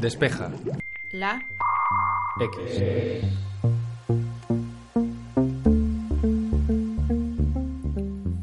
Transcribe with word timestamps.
Despeja. 0.00 0.50
La. 1.12 1.42
X. 2.38 2.82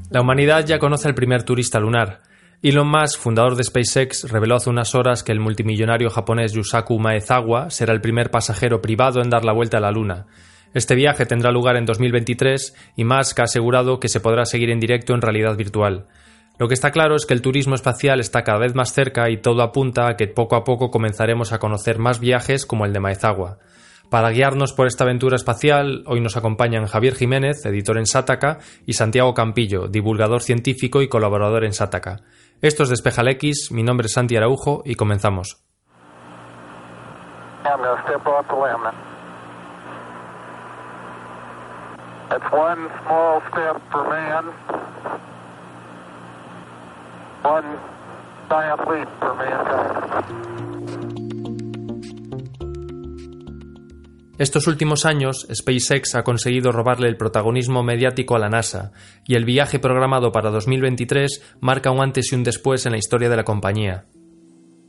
La 0.10 0.21
humanidad 0.21 0.66
ya 0.66 0.79
conoce 0.79 1.08
al 1.08 1.13
primer 1.13 1.44
turista 1.44 1.79
lunar. 1.79 2.21
Elon 2.63 2.88
Musk, 2.88 3.20
fundador 3.20 3.55
de 3.55 3.63
SpaceX, 3.63 4.31
reveló 4.31 4.55
hace 4.55 4.70
unas 4.70 4.96
horas 4.96 5.21
que 5.21 5.31
el 5.31 5.39
multimillonario 5.39 6.10
japonés 6.10 6.54
Yusaku 6.54 6.97
Maezawa 6.97 7.70
será 7.70 7.94
el 7.94 8.01
primer 8.01 8.31
pasajero 8.31 8.81
privado 8.81 9.22
en 9.22 9.29
dar 9.29 9.44
la 9.44 9.54
vuelta 9.54 9.78
a 9.78 9.81
la 9.81 9.92
Luna. 9.92 10.26
Este 10.74 10.96
viaje 10.96 11.26
tendrá 11.26 11.51
lugar 11.51 11.76
en 11.76 11.85
2023 11.85 12.76
y 12.96 13.04
Musk 13.04 13.40
ha 13.40 13.44
asegurado 13.44 13.99
que 13.99 14.10
se 14.10 14.22
podrá 14.22 14.46
seguir 14.46 14.72
en 14.72 14.79
directo 14.79 15.13
en 15.13 15.22
realidad 15.22 15.56
virtual. 15.56 16.08
Lo 16.59 16.67
que 16.67 16.76
está 16.76 16.91
claro 16.91 17.16
es 17.16 17.26
que 17.26 17.34
el 17.34 17.41
turismo 17.41 17.73
espacial 17.73 18.20
está 18.20 18.44
cada 18.44 18.59
vez 18.59 18.76
más 18.76 18.94
cerca 18.94 19.30
y 19.30 19.38
todo 19.38 19.63
apunta 19.63 20.08
a 20.08 20.16
que 20.16 20.27
poco 20.27 20.55
a 20.55 20.63
poco 20.63 20.91
comenzaremos 20.91 21.52
a 21.52 21.59
conocer 21.59 21.98
más 21.98 22.20
viajes 22.20 22.66
como 22.66 22.86
el 22.86 22.94
de 22.94 23.00
Maezawa. 23.00 23.58
Para 24.12 24.30
guiarnos 24.30 24.74
por 24.74 24.86
esta 24.86 25.05
aventura 25.05 25.36
espacial, 25.36 26.04
hoy 26.05 26.22
nos 26.22 26.38
acompañan 26.38 26.86
Javier 26.86 27.16
Jiménez, 27.16 27.66
editor 27.66 27.98
en 27.98 28.05
Sataka, 28.05 28.60
y 28.86 28.94
Santiago 28.94 29.34
Campillo, 29.34 29.88
divulgador 29.88 30.44
científico 30.44 31.02
y 31.02 31.08
colaborador 31.08 31.66
en 31.66 31.74
Sataka. 31.74 32.18
Esto 32.62 32.84
es 32.84 32.90
Despejal 32.90 33.35
mi 33.72 33.82
nombre 33.82 34.05
es 34.05 34.13
Santi 34.13 34.35
Araujo 34.35 34.84
y 34.85 34.94
comenzamos. 34.94 35.63
Estos 54.38 54.68
últimos 54.68 55.05
años, 55.05 55.48
SpaceX 55.54 56.16
ha 56.16 56.24
conseguido 56.24 56.72
robarle 56.72 57.08
el 57.08 57.18
protagonismo 57.18 57.84
mediático 57.84 58.35
a 58.35 58.40
la 58.40 58.50
NASA, 58.50 58.91
y 59.26 59.35
el 59.35 59.46
viaje 59.46 59.80
programado 59.80 60.32
para 60.32 60.50
2023 60.50 61.58
marca 61.62 61.91
un 61.91 62.02
antes 62.02 62.32
y 62.32 62.35
un 62.35 62.44
después 62.44 62.85
en 62.85 62.94
la 62.94 62.98
historia 62.98 63.30
de 63.30 63.35
la 63.38 63.44
compañía. 63.44 64.05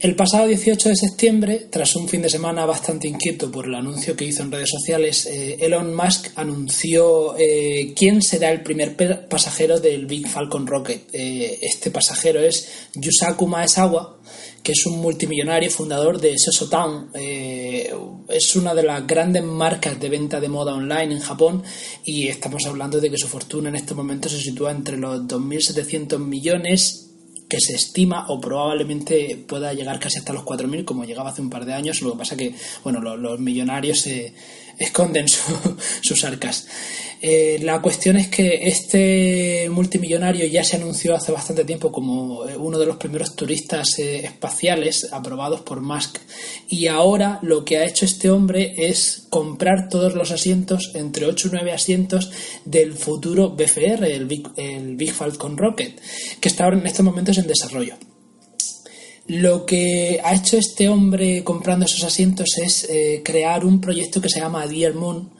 El 0.00 0.16
pasado 0.16 0.46
18 0.48 0.88
de 0.88 0.96
septiembre, 0.96 1.68
tras 1.70 1.94
un 1.94 2.08
fin 2.08 2.20
de 2.20 2.28
semana 2.28 2.66
bastante 2.66 3.06
inquieto 3.06 3.50
por 3.50 3.66
el 3.66 3.76
anuncio 3.76 4.16
que 4.16 4.24
hizo 4.24 4.42
en 4.42 4.50
redes 4.50 4.68
sociales, 4.68 5.24
eh, 5.26 5.56
Elon 5.60 5.94
Musk 5.94 6.32
anunció 6.34 7.36
eh, 7.38 7.94
quién 7.96 8.20
será 8.20 8.50
el 8.50 8.62
primer 8.62 8.96
pasajero 9.28 9.78
del 9.78 10.06
Big 10.06 10.28
Falcon 10.28 10.66
Rocket. 10.66 11.08
Eh, 11.12 11.58
este 11.62 11.90
pasajero 11.92 12.40
es 12.40 12.68
Yusaku 12.94 13.46
Maezawa, 13.46 14.18
que 14.62 14.72
es 14.72 14.84
un 14.84 14.98
multimillonario 15.00 15.70
fundador 15.70 16.20
de 16.20 16.36
Sesotown. 16.38 17.10
es 17.14 18.56
una 18.56 18.74
de 18.74 18.82
las 18.82 19.06
grandes 19.06 19.44
marcas 19.44 19.98
de 20.00 20.08
venta 20.08 20.40
de 20.40 20.48
moda 20.48 20.74
online 20.74 21.14
en 21.14 21.20
Japón 21.20 21.62
y 22.04 22.28
estamos 22.28 22.66
hablando 22.66 23.00
de 23.00 23.10
que 23.10 23.16
su 23.16 23.28
fortuna 23.28 23.68
en 23.68 23.76
este 23.76 23.94
momento 23.94 24.28
se 24.28 24.40
sitúa 24.40 24.72
entre 24.72 24.96
los 24.96 25.20
2.700 25.22 26.18
millones 26.18 27.03
que 27.48 27.60
se 27.60 27.74
estima 27.74 28.26
o 28.28 28.40
probablemente 28.40 29.44
pueda 29.46 29.72
llegar 29.72 30.00
casi 30.00 30.18
hasta 30.18 30.32
los 30.32 30.44
4.000 30.44 30.84
como 30.84 31.04
llegaba 31.04 31.30
hace 31.30 31.42
un 31.42 31.50
par 31.50 31.64
de 31.64 31.74
años. 31.74 32.02
Lo 32.02 32.12
que 32.12 32.18
pasa 32.18 32.36
que, 32.36 32.54
bueno, 32.82 33.00
los, 33.00 33.38
millonarios 33.38 34.00
se 34.00 34.34
esconden 34.78 35.26
sus 36.00 36.24
arcas. 36.24 36.66
Eh, 37.26 37.58
la 37.62 37.80
cuestión 37.80 38.18
es 38.18 38.28
que 38.28 38.68
este 38.68 39.70
multimillonario 39.70 40.44
ya 40.44 40.62
se 40.62 40.76
anunció 40.76 41.16
hace 41.16 41.32
bastante 41.32 41.64
tiempo 41.64 41.90
como 41.90 42.46
eh, 42.46 42.54
uno 42.54 42.78
de 42.78 42.84
los 42.84 42.98
primeros 42.98 43.34
turistas 43.34 43.98
eh, 43.98 44.26
espaciales 44.26 45.08
aprobados 45.10 45.62
por 45.62 45.80
Musk 45.80 46.18
y 46.68 46.86
ahora 46.86 47.38
lo 47.40 47.64
que 47.64 47.78
ha 47.78 47.86
hecho 47.86 48.04
este 48.04 48.30
hombre 48.30 48.74
es 48.76 49.26
comprar 49.30 49.88
todos 49.88 50.14
los 50.14 50.32
asientos, 50.32 50.92
entre 50.94 51.24
8 51.24 51.48
y 51.48 51.50
9 51.52 51.72
asientos 51.72 52.30
del 52.66 52.92
futuro 52.92 53.48
BFR, 53.56 54.04
el 54.04 54.26
Big, 54.26 54.46
el 54.56 54.94
Big 54.96 55.12
Falcon 55.12 55.56
Rocket, 55.56 55.98
que 56.40 56.48
está 56.48 56.64
ahora 56.64 56.78
en 56.78 56.86
estos 56.86 57.06
momentos 57.06 57.38
en 57.38 57.46
desarrollo. 57.46 57.94
Lo 59.26 59.64
que 59.64 60.20
ha 60.22 60.34
hecho 60.34 60.58
este 60.58 60.88
hombre 60.88 61.42
comprando 61.42 61.86
esos 61.86 62.04
asientos 62.04 62.58
es 62.58 62.88
crear 63.24 63.64
un 63.64 63.80
proyecto 63.80 64.20
que 64.20 64.28
se 64.28 64.40
llama 64.40 64.66
Dear 64.66 64.94
Moon, 64.94 65.30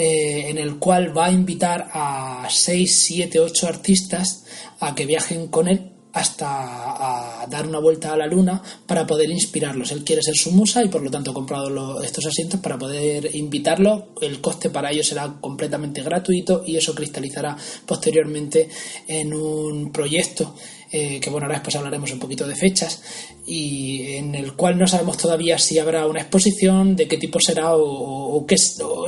eh, 0.00 0.50
en 0.50 0.58
el 0.58 0.78
cual 0.78 1.16
va 1.16 1.26
a 1.26 1.32
invitar 1.32 1.90
a 1.92 2.46
6, 2.48 3.02
7, 3.04 3.40
8 3.40 3.66
artistas 3.66 4.44
a 4.78 4.94
que 4.94 5.06
viajen 5.06 5.48
con 5.48 5.66
él 5.66 5.90
hasta 6.12 7.42
a 7.42 7.46
dar 7.48 7.66
una 7.66 7.80
vuelta 7.80 8.12
a 8.12 8.16
la 8.16 8.28
luna 8.28 8.62
para 8.86 9.04
poder 9.04 9.28
inspirarlos. 9.28 9.90
Él 9.90 10.04
quiere 10.04 10.22
ser 10.22 10.36
su 10.36 10.52
musa 10.52 10.84
y 10.84 10.88
por 10.88 11.02
lo 11.02 11.10
tanto 11.10 11.32
ha 11.32 11.34
comprado 11.34 12.00
estos 12.00 12.26
asientos 12.26 12.60
para 12.60 12.78
poder 12.78 13.34
invitarlos. 13.34 14.04
El 14.20 14.40
coste 14.40 14.70
para 14.70 14.92
ellos 14.92 15.08
será 15.08 15.34
completamente 15.40 16.00
gratuito 16.02 16.62
y 16.64 16.76
eso 16.76 16.94
cristalizará 16.94 17.56
posteriormente 17.84 18.68
en 19.08 19.34
un 19.34 19.90
proyecto 19.90 20.54
eh, 20.90 21.20
que 21.20 21.30
bueno, 21.30 21.46
ahora 21.46 21.56
después 21.56 21.76
hablaremos 21.76 22.10
un 22.12 22.18
poquito 22.18 22.46
de 22.46 22.54
fechas, 22.54 23.02
y 23.46 24.12
en 24.16 24.34
el 24.34 24.54
cual 24.54 24.78
no 24.78 24.86
sabemos 24.86 25.16
todavía 25.16 25.58
si 25.58 25.78
habrá 25.78 26.06
una 26.06 26.20
exposición, 26.20 26.96
de 26.96 27.08
qué 27.08 27.16
tipo 27.16 27.38
será 27.40 27.74
o, 27.74 28.44
qué, 28.46 28.56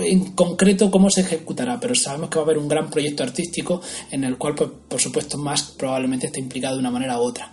en 0.05 0.33
concreto 0.33 0.91
cómo 0.91 1.11
se 1.11 1.23
ejecutará, 1.23 1.79
pero 1.81 1.95
sabemos 1.95 2.31
que 2.31 2.37
va 2.37 2.43
a 2.43 2.45
haber 2.47 2.59
un 2.59 2.69
gran 2.69 2.91
proyecto 2.91 3.23
artístico 3.23 3.81
en 4.11 4.25
el 4.25 4.37
cual, 4.39 4.55
pues, 4.55 4.71
por 4.89 5.01
supuesto, 5.01 5.39
más 5.39 5.63
probablemente 5.63 6.27
esté 6.27 6.41
implicado 6.41 6.75
de 6.75 6.81
una 6.81 6.91
manera 6.91 7.19
u 7.19 7.23
otra. 7.23 7.51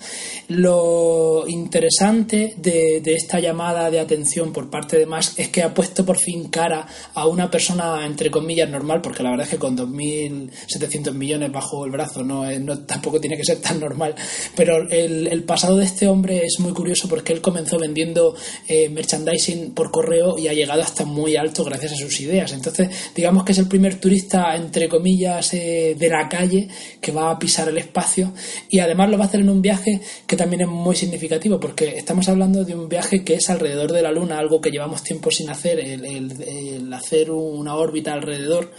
Lo 0.50 1.46
interesante 1.48 2.56
de, 2.58 3.02
esta 3.06 3.40
llamada 3.40 3.90
de 3.90 4.00
atención 4.00 4.52
por 4.54 4.70
parte 4.70 4.98
de 4.98 5.06
Musk 5.06 5.40
es 5.40 5.50
que 5.50 5.64
ha 5.64 5.74
puesto 5.74 6.06
por 6.06 6.18
fin 6.18 6.50
cara 6.50 6.88
a 7.14 7.28
una 7.28 7.50
persona, 7.50 8.06
entre 8.06 8.32
comillas, 8.32 8.70
normal, 8.70 9.02
porque 9.02 9.24
la 9.24 9.32
verdad 9.32 9.46
es 9.46 9.52
que 9.52 9.58
con 9.58 9.78
2.700 9.78 11.14
millones 11.14 11.52
bajo 11.52 11.86
el 11.86 11.92
brazo 11.92 12.24
no, 12.24 12.50
no 12.60 12.80
tampoco 12.80 13.20
tiene 13.20 13.38
que 13.38 13.44
ser 13.44 13.60
tan 13.60 13.80
normal 13.80 14.16
pero 14.56 14.90
el, 14.90 15.44
pasado 15.44 15.78
de 15.78 15.86
este 15.86 16.08
hombre 16.08 16.44
es 16.44 16.60
muy 16.60 16.74
curioso 16.74 17.08
porque 17.08 17.32
él 17.32 17.42
comenzó 17.42 17.78
vendiendo 17.78 18.36
eh, 18.68 18.90
merchandising 18.90 19.72
por 19.72 19.92
correo 19.92 20.38
y 20.38 20.48
ha 20.48 20.54
llegado 20.54 20.82
hasta 20.82 21.06
muy 21.06 21.36
alto 21.36 21.64
gracias 21.64 21.94
a 21.94 21.96
sus 21.96 22.20
ideas. 22.20 22.52
Entonces, 22.52 22.90
digamos 23.16 23.46
que 23.46 23.54
es 23.54 23.58
el 23.58 23.68
primer 23.68 24.00
turista, 24.00 24.56
entre 24.56 24.90
comillas, 24.90 25.54
eh, 25.54 25.96
de 25.98 26.10
la 26.10 26.28
calle 26.28 26.68
que 27.00 27.12
va 27.12 27.32
a 27.32 27.40
pisar 27.40 27.70
el 27.70 27.78
espacio 27.78 28.34
y 28.70 28.80
además 28.80 29.10
lo 29.10 29.18
va 29.18 29.26
a 29.26 29.28
hacer 29.28 29.40
en 29.42 29.50
un 29.50 29.62
viaje 29.62 30.02
que 30.26 30.36
también 30.36 30.62
es 30.62 30.68
muy 30.68 30.96
significativo 30.96 31.60
porque 31.60 31.98
estamos 31.98 32.28
hablando 32.28 32.66
de 32.66 32.76
un 32.76 32.90
viaje 32.90 33.24
que 33.24 33.36
es 33.36 33.50
alrededor 33.50 33.92
de 33.92 34.02
la 34.02 34.12
Luna, 34.12 34.38
algo 34.38 34.60
que 34.60 34.72
llevamos 34.72 35.04
tiempo 35.04 35.32
sin 35.32 35.50
hacer, 35.50 35.80
el 35.80 36.94
hacer 36.94 37.32
una 37.32 37.76
órbita 37.76 38.14
alrededor 38.14 38.72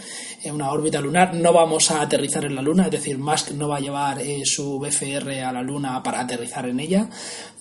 en 0.43 0.55
una 0.55 0.71
órbita 0.71 1.01
lunar. 1.01 1.33
No 1.33 1.53
vamos 1.53 1.91
a 1.91 2.01
aterrizar 2.01 2.45
en 2.45 2.55
la 2.55 2.61
Luna, 2.61 2.85
es 2.85 2.91
decir, 2.91 3.17
Musk 3.17 3.51
no 3.51 3.67
va 3.67 3.77
a 3.77 3.81
llevar 3.81 4.21
eh, 4.21 4.41
su 4.45 4.79
BFR 4.79 5.28
a 5.29 5.51
la 5.51 5.61
Luna 5.61 6.01
para 6.03 6.21
aterrizar 6.21 6.67
en 6.67 6.79
ella, 6.79 7.09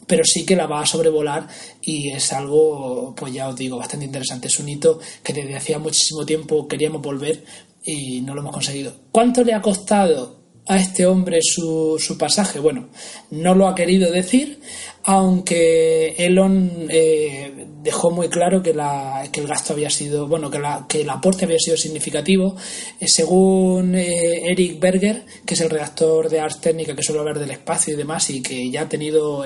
pero 0.06 0.25
sí 0.25 0.45
que 0.45 0.56
la 0.56 0.67
va 0.67 0.81
a 0.81 0.87
sobrevolar 0.87 1.47
y 1.83 2.11
es 2.11 2.33
algo, 2.33 3.15
pues 3.15 3.33
ya 3.33 3.49
os 3.49 3.56
digo, 3.56 3.77
bastante 3.77 4.06
interesante. 4.06 4.49
Es 4.49 4.59
un 4.59 4.69
hito 4.69 4.99
que 5.23 5.33
desde 5.33 5.56
hacía 5.56 5.79
muchísimo 5.79 6.25
tiempo 6.25 6.67
queríamos 6.67 7.03
volver 7.03 7.45
y 7.84 8.23
no 8.23 8.34
lo 8.34 8.41
hemos 8.41 8.55
conseguido. 8.55 8.95
¿Cuánto 9.12 9.45
le 9.45 9.55
ha 9.55 9.62
costado 9.62 10.39
a 10.67 10.79
este 10.79 11.06
hombre 11.06 11.41
su, 11.43 11.97
su 11.99 12.17
pasaje? 12.17 12.59
Bueno, 12.59 12.89
no 13.31 13.55
lo 13.55 13.69
ha 13.69 13.75
querido 13.75 14.11
decir, 14.11 14.61
aunque 15.05 16.15
Elon 16.19 16.87
eh, 16.89 17.57
dejó 17.88 18.10
muy 18.10 18.28
claro 18.28 18.62
que, 18.62 18.71
el 18.71 19.47
gasto 19.47 19.72
había 19.72 19.88
sido, 19.88 20.28
bueno, 20.28 20.50
que, 20.50 20.59
la, 20.59 20.84
que 20.87 21.00
el 21.00 21.09
aporte 21.09 21.47
había 21.47 21.59
sido 21.59 21.76
significativo. 21.78 22.54
Eh, 23.00 23.09
según 23.09 23.94
eh, 23.94 24.50
Eric 24.53 24.78
Berger, 24.78 25.25
que 25.47 25.54
es 25.54 25.60
el 25.62 25.71
redactor 25.71 26.28
de 26.28 26.38
Ars 26.38 26.60
Técnica 26.60 26.94
que 26.94 27.03
suele 27.03 27.21
hablar 27.21 27.38
del 27.38 27.50
espacio 27.50 27.94
y 27.94 27.97
demás, 27.97 28.28
y 28.28 28.43
que 28.43 28.71
ya 28.71 28.82
ha 28.82 28.88
tenido 28.88 29.44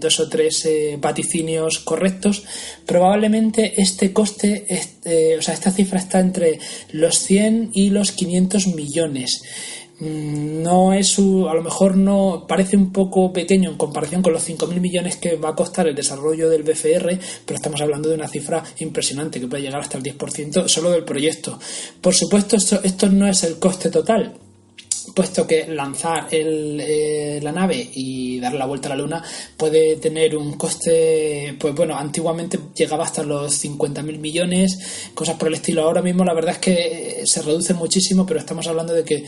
dos 0.00 0.20
o 0.20 0.28
tres 0.28 0.68
vaticinios 0.98 1.78
correctos, 1.78 2.42
probablemente 2.84 3.80
este 3.80 4.12
coste, 4.12 4.66
o 5.38 5.42
sea, 5.42 5.54
esta 5.54 5.70
cifra 5.70 6.00
está 6.00 6.18
entre 6.18 6.58
los 6.90 7.18
100 7.18 7.70
y 7.72 7.90
los 7.90 8.10
500 8.12 8.66
millones. 8.68 9.42
Mm, 10.00 10.62
no 10.62 10.92
es 10.92 11.18
a 11.18 11.54
lo 11.54 11.62
mejor 11.62 11.96
no 11.96 12.44
parece 12.46 12.76
un 12.76 12.92
poco 12.92 13.32
pequeño 13.32 13.70
en 13.70 13.76
comparación 13.76 14.22
con 14.22 14.32
los 14.32 14.48
5.000 14.48 14.80
millones 14.80 15.16
que 15.16 15.36
va 15.36 15.50
a 15.50 15.56
costar 15.56 15.88
el 15.88 15.94
desarrollo 15.94 16.48
del 16.48 16.62
BFR, 16.62 17.18
pero 17.44 17.56
estamos 17.56 17.80
hablando 17.80 18.08
de 18.08 18.14
una 18.14 18.28
cifra 18.28 18.62
impresionante 18.78 19.40
que 19.40 19.48
puede 19.48 19.62
llegar 19.64 19.80
hasta 19.80 19.98
el 19.98 20.04
10% 20.04 20.68
solo 20.68 20.90
del 20.90 21.04
proyecto. 21.04 21.58
Por 22.00 22.14
supuesto, 22.14 22.56
esto 22.56 23.08
no 23.08 23.26
es 23.26 23.42
el 23.42 23.58
coste 23.58 23.90
total, 23.90 24.34
puesto 25.14 25.46
que 25.46 25.66
lanzar 25.66 26.28
eh, 26.30 27.40
la 27.42 27.52
nave 27.52 27.90
y 27.94 28.38
dar 28.38 28.54
la 28.54 28.66
vuelta 28.66 28.88
a 28.88 28.90
la 28.90 29.02
Luna 29.02 29.24
puede 29.56 29.96
tener 29.96 30.36
un 30.36 30.52
coste, 30.56 31.56
pues 31.58 31.74
bueno, 31.74 31.96
antiguamente 31.96 32.58
llegaba 32.74 33.04
hasta 33.04 33.22
los 33.22 33.64
50.000 33.64 34.18
millones, 34.18 35.10
cosas 35.14 35.36
por 35.36 35.48
el 35.48 35.54
estilo. 35.54 35.82
Ahora 35.82 36.02
mismo 36.02 36.24
la 36.24 36.34
verdad 36.34 36.52
es 36.52 36.58
que 36.58 37.22
se 37.24 37.42
reduce 37.42 37.74
muchísimo, 37.74 38.24
pero 38.26 38.40
estamos 38.40 38.66
hablando 38.66 38.92
de 38.92 39.04
que 39.04 39.24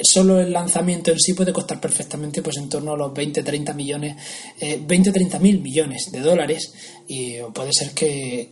solo 0.00 0.40
el 0.40 0.52
lanzamiento 0.52 1.10
en 1.10 1.20
sí 1.20 1.34
puede 1.34 1.52
costar 1.52 1.80
perfectamente 1.80 2.42
pues 2.42 2.56
en 2.56 2.68
torno 2.68 2.92
a 2.92 2.96
los 2.96 3.12
20-30 3.12 3.74
millones, 3.74 4.16
20-30 4.60 5.40
mil 5.40 5.60
millones 5.60 6.10
de 6.10 6.20
dólares 6.20 6.72
y 7.06 7.36
puede 7.52 7.72
ser 7.72 7.90
que, 7.90 8.48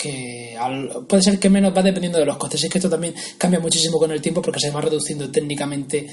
puede 1.09 1.23
ser 1.23 1.39
que 1.39 1.51
menos 1.51 1.77
va 1.77 1.83
dependiendo 1.83 2.19
de 2.19 2.27
los 2.27 2.37
costes. 2.37 2.65
Es 2.65 2.71
que 2.71 2.79
esto 2.79 2.91
también 2.91 3.15
cambia 3.39 3.61
muchísimo 3.61 3.99
con 3.99 4.11
el 4.13 4.21
tiempo 4.21 4.41
porque 4.43 4.61
se 4.61 4.71
va 4.71 4.81
reduciendo 4.81 5.31
técnicamente 5.31 6.07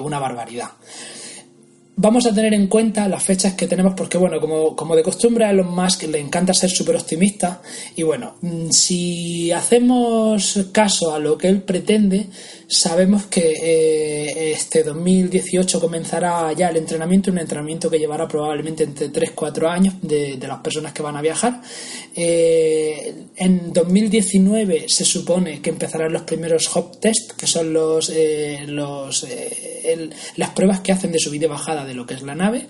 una 0.00 0.18
barbaridad 0.18 0.70
vamos 2.02 2.26
a 2.26 2.34
tener 2.34 2.52
en 2.52 2.66
cuenta 2.66 3.08
las 3.08 3.22
fechas 3.22 3.54
que 3.54 3.68
tenemos 3.68 3.94
porque, 3.94 4.18
bueno, 4.18 4.40
como, 4.40 4.74
como 4.74 4.96
de 4.96 5.04
costumbre 5.04 5.44
a 5.44 5.50
Elon 5.50 5.72
Musk 5.72 6.02
le 6.08 6.18
encanta 6.18 6.52
ser 6.52 6.68
súper 6.68 6.96
optimista 6.96 7.62
y, 7.94 8.02
bueno, 8.02 8.34
mm, 8.40 8.70
si 8.70 9.52
hacemos 9.52 10.66
caso 10.72 11.14
a 11.14 11.20
lo 11.20 11.38
que 11.38 11.46
él 11.48 11.62
pretende, 11.62 12.26
sabemos 12.66 13.26
que 13.26 13.52
eh, 13.62 14.50
este 14.50 14.82
2018 14.82 15.80
comenzará 15.80 16.52
ya 16.54 16.70
el 16.70 16.78
entrenamiento, 16.78 17.30
un 17.30 17.38
entrenamiento 17.38 17.88
que 17.88 18.00
llevará 18.00 18.26
probablemente 18.26 18.82
entre 18.82 19.12
3-4 19.12 19.70
años 19.70 19.94
de, 20.02 20.36
las 20.42 20.58
personas 20.58 20.92
que 20.92 21.02
van 21.02 21.16
a 21.16 21.22
viajar. 21.22 21.60
Eh, 22.16 23.14
en 23.36 23.72
2019 23.72 24.86
se 24.88 25.04
supone 25.04 25.60
que 25.60 25.70
empezarán 25.70 26.12
los 26.12 26.22
primeros 26.22 26.68
hop 26.74 26.98
test, 26.98 27.32
que 27.32 27.46
son 27.46 27.72
los, 27.72 28.10
eh, 28.10 28.64
los 28.66 29.24
las 30.36 30.50
pruebas 30.50 30.80
que 30.80 30.92
hacen 30.92 31.12
de 31.12 31.18
subida 31.18 31.46
y 31.46 31.48
bajada 31.48 31.84
lo 31.94 32.06
que 32.06 32.14
es 32.14 32.22
la 32.22 32.34
nave. 32.34 32.68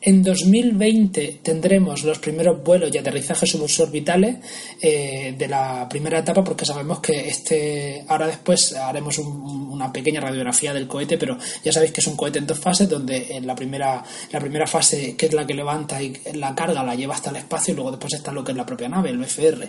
En 0.00 0.22
2020 0.22 1.40
tendremos 1.42 2.02
los 2.04 2.18
primeros 2.18 2.62
vuelos 2.62 2.90
y 2.92 2.98
aterrizajes 2.98 3.50
suborbitales 3.50 4.36
eh, 4.80 5.34
de 5.36 5.48
la 5.48 5.88
primera 5.88 6.18
etapa 6.18 6.42
porque 6.42 6.64
sabemos 6.64 7.00
que 7.00 7.28
este 7.28 8.04
ahora 8.08 8.26
después 8.26 8.74
haremos 8.74 9.18
una 9.18 9.92
pequeña 9.92 10.20
radiografía 10.20 10.72
del 10.72 10.88
cohete 10.88 11.18
pero 11.18 11.38
ya 11.64 11.72
sabéis 11.72 11.92
que 11.92 12.00
es 12.00 12.06
un 12.06 12.16
cohete 12.16 12.38
en 12.38 12.46
dos 12.46 12.58
fases 12.58 12.88
donde 12.88 13.36
en 13.36 13.46
la 13.46 13.54
primera 13.54 14.02
la 14.30 14.40
primera 14.40 14.66
fase 14.66 15.16
que 15.16 15.26
es 15.26 15.32
la 15.32 15.46
que 15.46 15.54
levanta 15.54 16.02
y 16.02 16.16
la 16.34 16.54
carga 16.54 16.82
la 16.82 16.94
lleva 16.94 17.14
hasta 17.14 17.30
el 17.30 17.36
espacio 17.36 17.72
y 17.72 17.76
luego 17.76 17.92
después 17.92 18.12
está 18.14 18.32
lo 18.32 18.42
que 18.42 18.52
es 18.52 18.58
la 18.58 18.66
propia 18.66 18.88
nave 18.88 19.10
el 19.10 19.18
BFR 19.18 19.68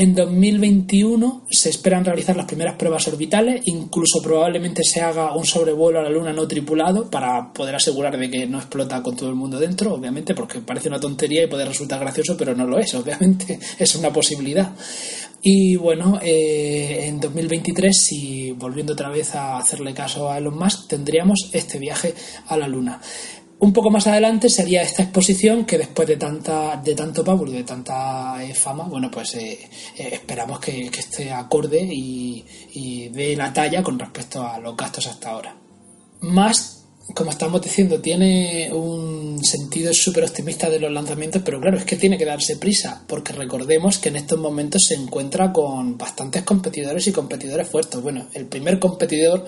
en 0.00 0.14
2021 0.14 1.46
se 1.50 1.70
esperan 1.70 2.04
realizar 2.04 2.36
las 2.36 2.46
primeras 2.46 2.76
pruebas 2.76 3.08
orbitales, 3.08 3.62
incluso 3.64 4.22
probablemente 4.22 4.84
se 4.84 5.00
haga 5.00 5.34
un 5.34 5.44
sobrevuelo 5.44 5.98
a 5.98 6.04
la 6.04 6.08
Luna 6.08 6.32
no 6.32 6.46
tripulado 6.46 7.10
para 7.10 7.52
poder 7.52 7.74
asegurar 7.74 8.16
de 8.16 8.30
que 8.30 8.46
no 8.46 8.58
explota 8.58 9.02
con 9.02 9.16
todo 9.16 9.28
el 9.28 9.34
mundo 9.34 9.58
dentro, 9.58 9.92
obviamente, 9.92 10.36
porque 10.36 10.60
parece 10.60 10.86
una 10.86 11.00
tontería 11.00 11.42
y 11.42 11.48
puede 11.48 11.64
resultar 11.64 11.98
gracioso, 11.98 12.36
pero 12.36 12.54
no 12.54 12.64
lo 12.64 12.78
es, 12.78 12.94
obviamente, 12.94 13.58
es 13.78 13.96
una 13.96 14.12
posibilidad. 14.12 14.72
Y 15.42 15.74
bueno, 15.74 16.20
eh, 16.22 17.06
en 17.08 17.18
2023, 17.18 17.92
si 17.92 18.52
volviendo 18.52 18.92
otra 18.92 19.08
vez 19.08 19.34
a 19.34 19.58
hacerle 19.58 19.94
caso 19.94 20.30
a 20.30 20.38
Elon 20.38 20.56
Musk, 20.56 20.86
tendríamos 20.86 21.50
este 21.52 21.80
viaje 21.80 22.14
a 22.46 22.56
la 22.56 22.68
Luna. 22.68 23.00
Un 23.60 23.72
poco 23.72 23.90
más 23.90 24.06
adelante 24.06 24.48
sería 24.48 24.82
esta 24.82 25.02
exposición 25.02 25.64
que 25.64 25.78
después 25.78 26.06
de 26.06 26.16
tanta 26.16 26.76
de 26.76 26.94
tanto 26.94 27.24
pábulo, 27.24 27.50
de 27.50 27.64
tanta 27.64 28.42
eh, 28.42 28.54
fama, 28.54 28.84
bueno, 28.84 29.10
pues 29.10 29.34
eh, 29.34 29.58
eh, 29.96 30.10
esperamos 30.12 30.60
que, 30.60 30.86
esté 30.86 31.32
acorde 31.32 31.82
y, 31.82 32.44
y 32.74 33.08
dé 33.08 33.34
la 33.34 33.52
talla 33.52 33.82
con 33.82 33.98
respecto 33.98 34.46
a 34.46 34.58
los 34.60 34.76
gastos 34.76 35.08
hasta 35.08 35.30
ahora. 35.30 35.56
Más 36.20 36.77
como 37.14 37.30
estamos 37.30 37.62
diciendo, 37.62 38.00
tiene 38.00 38.70
un 38.72 39.42
sentido 39.42 39.92
súper 39.94 40.24
optimista 40.24 40.68
de 40.68 40.78
los 40.78 40.92
lanzamientos, 40.92 41.42
pero 41.44 41.60
claro, 41.60 41.78
es 41.78 41.84
que 41.84 41.96
tiene 41.96 42.18
que 42.18 42.24
darse 42.24 42.56
prisa, 42.56 43.02
porque 43.06 43.32
recordemos 43.32 43.98
que 43.98 44.10
en 44.10 44.16
estos 44.16 44.38
momentos 44.38 44.82
se 44.86 44.94
encuentra 44.94 45.52
con 45.52 45.96
bastantes 45.96 46.42
competidores 46.42 47.06
y 47.06 47.12
competidores 47.12 47.68
fuertes. 47.68 48.00
Bueno, 48.02 48.26
el 48.34 48.46
primer 48.46 48.78
competidor, 48.78 49.46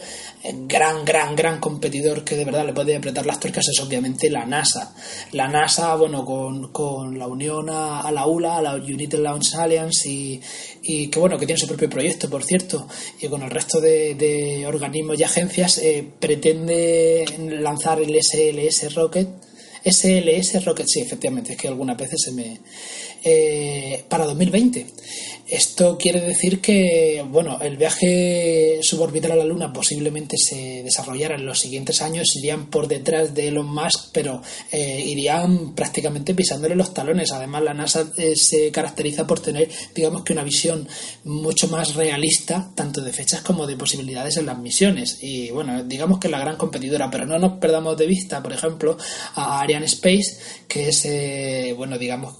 gran, 0.67 1.05
gran, 1.05 1.37
gran 1.37 1.61
competidor 1.61 2.25
que 2.25 2.37
de 2.37 2.45
verdad 2.45 2.65
le 2.65 2.73
puede 2.73 2.97
apretar 2.97 3.27
las 3.27 3.39
tuercas 3.39 3.69
es 3.69 3.81
obviamente 3.81 4.31
la 4.31 4.47
NASA. 4.47 4.95
La 5.33 5.49
NASA, 5.49 5.95
bueno, 5.97 6.25
con, 6.25 7.19
la 7.19 7.27
unión 7.27 7.69
a, 7.69 8.11
la 8.11 8.27
ULA, 8.27 8.57
a 8.57 8.62
la 8.62 8.75
United 8.75 9.19
Launch 9.19 9.55
Alliance, 9.55 10.09
y, 10.09 10.41
y, 10.83 11.09
que 11.09 11.21
bueno, 11.21 11.39
que 11.39 11.47
tiene 11.47 11.61
su 11.61 11.67
propio 11.67 11.91
proyecto, 11.91 12.31
por 12.31 12.43
cierto, 12.43 12.89
y 13.21 13.29
con 13.29 13.43
el 13.43 13.51
resto 13.51 13.81
de, 13.81 14.65
organismos 14.67 15.19
y 15.19 15.25
agencias, 15.25 15.79
eh, 15.79 16.07
pretende 16.19 17.25
lanzar 17.50 18.00
el 18.00 18.17
SLS 18.20 18.94
Rocket. 18.94 19.29
SLS 19.85 20.64
Rocket, 20.64 20.87
sí, 20.87 21.00
efectivamente, 21.00 21.52
es 21.52 21.58
que 21.58 21.69
algunas 21.69 21.97
veces 21.97 22.20
se 22.23 22.32
me. 22.32 22.61
Eh, 23.23 24.05
para 24.08 24.25
2020. 24.25 24.87
Esto 25.50 25.99
quiere 25.99 26.20
decir 26.20 26.61
que, 26.61 27.25
bueno, 27.29 27.58
el 27.61 27.76
viaje 27.76 28.79
suborbital 28.82 29.32
a 29.32 29.37
la 29.37 29.44
Luna 29.44 29.73
posiblemente 29.73 30.37
se 30.38 30.85
desarrollara 30.85 31.35
en 31.35 31.44
los 31.44 31.58
siguientes 31.58 32.02
años, 32.02 32.37
irían 32.37 32.70
por 32.70 32.87
detrás 32.87 33.35
de 33.35 33.49
Elon 33.49 33.67
Musk, 33.67 34.11
pero 34.12 34.43
eh, 34.70 35.02
irían 35.05 35.75
prácticamente 35.75 36.35
pisándole 36.35 36.76
los 36.76 36.94
talones. 36.94 37.32
Además, 37.32 37.64
la 37.64 37.75
NASA 37.75 38.12
eh, 38.17 38.37
se 38.37 38.70
caracteriza 38.70 39.26
por 39.26 39.41
tener, 39.41 39.69
digamos 39.93 40.23
que 40.23 40.35
una 40.35 40.44
visión 40.44 40.87
mucho 41.25 41.67
más 41.67 41.97
realista, 41.97 42.70
tanto 42.76 43.00
de 43.00 43.12
fechas 43.12 43.43
como 43.43 43.67
de 43.67 43.76
posibilidades 43.76 44.37
en 44.37 44.47
las 44.47 44.58
misiones. 44.58 45.19
Y 45.20 45.50
bueno, 45.50 45.82
digamos 45.82 46.20
que 46.20 46.29
es 46.29 46.31
la 46.31 46.38
gran 46.38 46.58
competidora, 46.58 47.11
pero 47.11 47.26
no 47.26 47.41
nos 47.41 47.55
perdamos 47.55 47.97
de 47.97 48.06
vista, 48.06 48.41
por 48.41 48.52
ejemplo, 48.52 48.97
a 49.35 49.61
Ariane 49.61 49.87
Space, 49.87 50.38
que 50.69 50.91
es, 50.91 51.05
eh, 51.06 51.75
bueno, 51.76 51.99
digamos, 51.99 52.37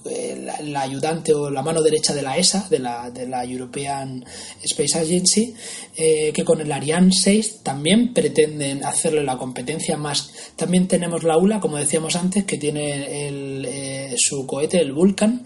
la 0.63 0.81
ayudante 0.81 1.33
o 1.33 1.49
la 1.49 1.61
mano 1.61 1.81
derecha 1.81 2.13
de 2.13 2.21
la 2.21 2.37
ESA, 2.37 2.67
de 2.69 2.79
la 2.79 3.00
de 3.09 3.27
la 3.27 3.43
European 3.43 4.23
Space 4.61 4.99
Agency, 4.99 5.53
eh, 5.95 6.31
que 6.33 6.43
con 6.43 6.61
el 6.61 6.71
Ariane 6.71 7.11
6 7.11 7.59
también 7.63 8.13
pretenden 8.13 8.83
hacerle 8.83 9.23
la 9.23 9.37
competencia 9.37 9.97
más. 9.97 10.31
También 10.55 10.87
tenemos 10.87 11.23
la 11.23 11.37
ULA, 11.37 11.59
como 11.59 11.77
decíamos 11.77 12.15
antes, 12.15 12.45
que 12.45 12.57
tiene 12.57 13.07
eh, 13.07 14.15
su 14.17 14.45
cohete, 14.45 14.79
el 14.79 14.91
Vulcan. 14.91 15.43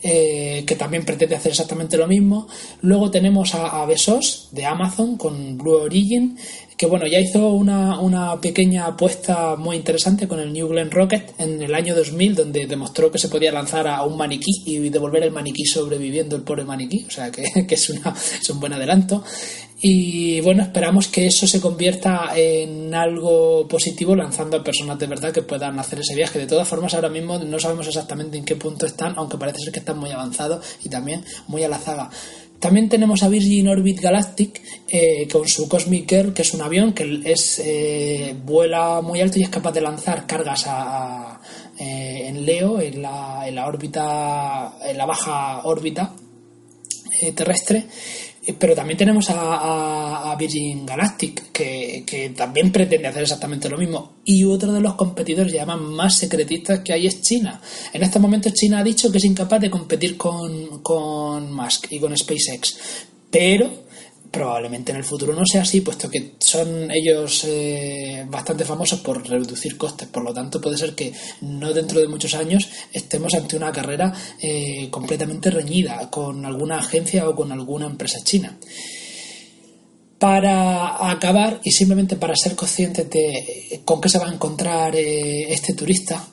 Eh, 0.00 0.62
que 0.64 0.76
también 0.76 1.04
pretende 1.04 1.34
hacer 1.34 1.50
exactamente 1.50 1.96
lo 1.96 2.06
mismo. 2.06 2.46
Luego 2.82 3.10
tenemos 3.10 3.56
a 3.56 3.84
Besos 3.84 4.48
de 4.52 4.64
Amazon 4.64 5.16
con 5.16 5.58
Blue 5.58 5.74
Origin, 5.74 6.38
que 6.78 6.86
bueno, 6.86 7.08
ya 7.08 7.18
hizo 7.18 7.50
una, 7.50 7.98
una, 7.98 8.40
pequeña 8.40 8.86
apuesta 8.86 9.56
muy 9.56 9.74
interesante 9.74 10.28
con 10.28 10.38
el 10.38 10.52
New 10.52 10.68
Glenn 10.68 10.92
Rocket 10.92 11.34
en 11.38 11.60
el 11.60 11.74
año 11.74 11.92
2000, 11.92 12.36
donde 12.36 12.66
demostró 12.66 13.10
que 13.10 13.18
se 13.18 13.28
podía 13.28 13.50
lanzar 13.50 13.88
a 13.88 14.04
un 14.04 14.16
maniquí 14.16 14.62
y 14.64 14.88
devolver 14.88 15.24
el 15.24 15.32
maniquí 15.32 15.64
sobreviviendo 15.64 16.36
el 16.36 16.42
pobre 16.42 16.64
maniquí, 16.64 17.04
o 17.04 17.10
sea 17.10 17.30
que, 17.32 17.42
es, 17.68 17.90
una, 17.90 18.14
es 18.40 18.48
un 18.48 18.60
buen 18.60 18.72
adelanto. 18.72 19.24
Y 19.80 20.40
bueno, 20.40 20.62
esperamos 20.62 21.08
que 21.08 21.26
eso 21.26 21.48
se 21.48 21.60
convierta 21.60 22.30
en 22.36 22.94
algo 22.94 23.66
positivo 23.66 24.14
lanzando 24.14 24.56
a 24.56 24.64
personas 24.64 24.98
de 25.00 25.06
verdad 25.06 25.32
que 25.32 25.42
puedan 25.42 25.78
hacer 25.80 25.98
ese 26.00 26.14
viaje. 26.14 26.38
De 26.38 26.46
todas 26.46 26.66
formas, 26.66 26.94
ahora 26.94 27.08
mismo 27.08 27.38
no 27.38 27.58
sabemos 27.58 27.88
exactamente 27.88 28.38
en 28.38 28.44
qué 28.44 28.54
punto 28.54 28.86
están, 28.86 29.14
aunque 29.16 29.36
parece 29.36 29.60
ser 29.60 29.72
que 29.72 29.80
están 29.80 29.98
muy 29.98 30.10
avanzados 30.10 30.64
y 30.84 30.88
también 30.88 31.24
muy 31.48 31.64
a 31.64 31.68
la 31.68 31.78
zaga. 31.78 32.10
También 32.60 32.88
tenemos 32.88 33.22
a 33.22 33.28
Virgin 33.28 33.68
Orbit 33.68 34.00
Galactic 34.00 34.60
eh, 34.88 35.28
con 35.30 35.46
su 35.46 35.68
Cosmic 35.68 36.08
Girl, 36.08 36.34
que 36.34 36.42
es 36.42 36.54
un 36.54 36.62
avión 36.62 36.92
que 36.92 37.22
es, 37.24 37.60
eh, 37.64 38.34
vuela 38.44 39.00
muy 39.00 39.20
alto 39.20 39.38
y 39.38 39.44
es 39.44 39.48
capaz 39.48 39.72
de 39.72 39.80
lanzar 39.80 40.26
cargas 40.26 40.66
eh, 41.78 42.24
en 42.26 42.44
Leo, 42.44 42.80
en 42.80 43.02
la, 43.02 43.44
en 43.46 43.54
la 43.54 43.66
órbita, 43.66 44.76
en 44.84 44.98
la 44.98 45.06
baja 45.06 45.62
órbita 45.64 46.14
terrestre 47.34 47.84
pero 48.58 48.74
también 48.74 48.96
tenemos 48.96 49.26
a, 49.30 50.34
Virgin 50.38 50.86
Galactic, 50.86 51.50
que, 51.52 52.32
también 52.36 52.70
pretende 52.70 53.08
hacer 53.08 53.22
exactamente 53.22 53.68
lo 53.68 53.76
mismo. 53.76 54.18
Y 54.24 54.44
otro 54.44 54.72
de 54.72 54.80
los 54.80 54.94
competidores, 54.94 55.52
ya 55.52 55.66
más 55.66 56.14
secretistas 56.16 56.80
que 56.80 56.92
hay, 56.92 57.06
es 57.06 57.20
China. 57.22 57.60
En 57.92 58.02
estos 58.02 58.22
momentos 58.22 58.52
China 58.54 58.78
ha 58.78 58.84
dicho 58.84 59.10
que 59.10 59.18
es 59.18 59.24
incapaz 59.24 59.60
de 59.60 59.70
competir 59.70 60.16
con, 60.16 60.82
con 60.82 61.52
Musk 61.52 61.90
y 61.90 61.98
con 61.98 62.16
SpaceX. 62.16 62.78
Pero 63.30 63.87
probablemente 64.30 64.92
en 64.92 64.98
el 64.98 65.04
futuro 65.04 65.34
no 65.34 65.44
sea 65.44 65.62
así, 65.62 65.80
puesto 65.80 66.10
que 66.10 66.34
son 66.38 66.90
ellos 66.90 67.44
eh, 67.44 68.26
bastante 68.28 68.64
famosos 68.64 69.00
por 69.00 69.26
reducir 69.26 69.76
costes. 69.76 70.08
Por 70.08 70.22
lo 70.22 70.34
tanto, 70.34 70.60
puede 70.60 70.76
ser 70.76 70.94
que 70.94 71.12
no 71.42 71.72
dentro 71.72 72.00
de 72.00 72.08
muchos 72.08 72.34
años 72.34 72.68
estemos 72.92 73.34
ante 73.34 73.56
una 73.56 73.72
carrera 73.72 74.12
eh, 74.40 74.88
completamente 74.90 75.50
reñida 75.50 76.10
con 76.10 76.44
alguna 76.44 76.78
agencia 76.78 77.28
o 77.28 77.34
con 77.34 77.52
alguna 77.52 77.86
empresa 77.86 78.18
china. 78.22 78.56
Para 80.18 81.10
acabar 81.10 81.60
y 81.62 81.70
simplemente 81.70 82.16
para 82.16 82.34
ser 82.34 82.56
conscientes 82.56 83.08
de 83.08 83.82
con 83.84 84.00
qué 84.00 84.08
se 84.08 84.18
va 84.18 84.28
a 84.28 84.32
encontrar 84.32 84.96
eh, 84.96 85.52
este 85.52 85.74
turista, 85.74 86.28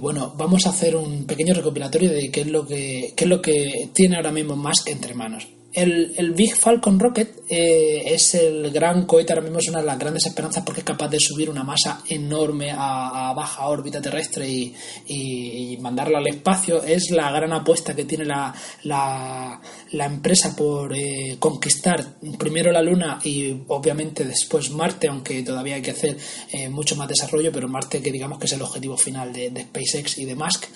bueno, 0.00 0.34
vamos 0.36 0.66
a 0.66 0.70
hacer 0.70 0.96
un 0.96 1.26
pequeño 1.26 1.54
recopilatorio 1.54 2.10
de 2.10 2.28
qué 2.28 2.40
es 2.40 2.48
lo 2.48 2.66
que, 2.66 3.12
qué 3.16 3.24
es 3.24 3.30
lo 3.30 3.40
que 3.40 3.88
tiene 3.92 4.16
ahora 4.16 4.32
mismo 4.32 4.56
Musk 4.56 4.88
entre 4.88 5.14
manos. 5.14 5.46
El, 5.74 6.32
Big 6.34 6.54
Falcon 6.54 7.00
Rocket 7.00 7.42
eh, 7.48 8.04
es 8.06 8.36
el 8.36 8.70
gran 8.70 9.06
cohete, 9.06 9.32
ahora 9.32 9.42
mismo 9.42 9.58
es 9.58 9.68
una 9.68 9.80
de 9.80 9.86
las 9.86 9.98
grandes 9.98 10.24
esperanzas 10.26 10.62
porque 10.64 10.82
es 10.82 10.86
capaz 10.86 11.08
de 11.08 11.18
subir 11.18 11.50
una 11.50 11.64
masa 11.64 12.00
enorme 12.08 12.70
a, 12.70 13.32
baja 13.34 13.66
órbita 13.66 14.00
terrestre 14.00 14.48
y, 14.48 15.76
mandarla 15.80 16.18
al 16.18 16.28
espacio. 16.28 16.82
Es 16.84 17.10
la 17.10 17.30
gran 17.32 17.52
apuesta 17.52 17.94
que 17.94 18.04
tiene 18.04 18.24
la, 18.24 18.54
la, 18.84 19.60
empresa 20.06 20.54
por 20.54 20.96
eh, 20.96 21.36
conquistar 21.40 22.18
primero 22.38 22.70
la 22.70 22.80
Luna 22.80 23.18
y 23.24 23.54
obviamente 23.68 24.24
después 24.24 24.70
Marte, 24.70 25.08
aunque 25.08 25.42
todavía 25.42 25.74
hay 25.74 25.82
que 25.82 25.90
hacer 25.90 26.16
eh, 26.52 26.68
mucho 26.68 26.94
más 26.94 27.08
desarrollo, 27.08 27.50
pero 27.52 27.68
Marte 27.68 28.00
que 28.00 28.12
digamos 28.12 28.38
que 28.38 28.46
es 28.46 28.52
el 28.52 28.62
objetivo 28.62 28.96
final 28.96 29.32
de, 29.32 29.50
de 29.50 29.62
SpaceX 29.62 30.18
y 30.18 30.24
de 30.24 30.36
Musk. 30.36 30.66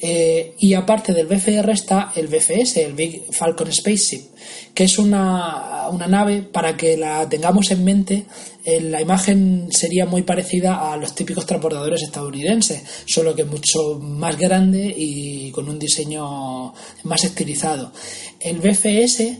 y 0.00 0.74
aparte 0.74 1.12
del 1.12 1.26
BFR 1.26 1.72
está 1.72 2.12
el 2.14 2.28
BFS, 2.28 2.76
el 2.76 2.92
Big 2.92 3.24
Falcon 3.32 3.72
Spaceship 3.72 4.35
que 4.74 4.84
es 4.84 4.98
una, 4.98 5.88
nave, 6.08 6.42
para 6.42 6.76
que 6.76 6.96
la 6.96 7.28
tengamos 7.28 7.70
en 7.70 7.84
mente, 7.84 8.26
eh, 8.64 8.80
la 8.80 9.00
imagen 9.00 9.68
sería 9.70 10.06
muy 10.06 10.22
parecida 10.22 10.92
a 10.92 10.96
los 10.96 11.14
típicos 11.14 11.46
transportadores 11.46 12.02
estadounidenses, 12.02 12.82
solo 13.06 13.34
que 13.34 13.44
mucho 13.44 13.98
más 14.00 14.36
grande 14.36 14.94
y 14.96 15.50
con 15.50 15.68
un 15.68 15.78
diseño 15.78 16.72
más 17.04 17.24
estilizado. 17.24 17.92
El 18.40 18.58
BFS 18.58 19.38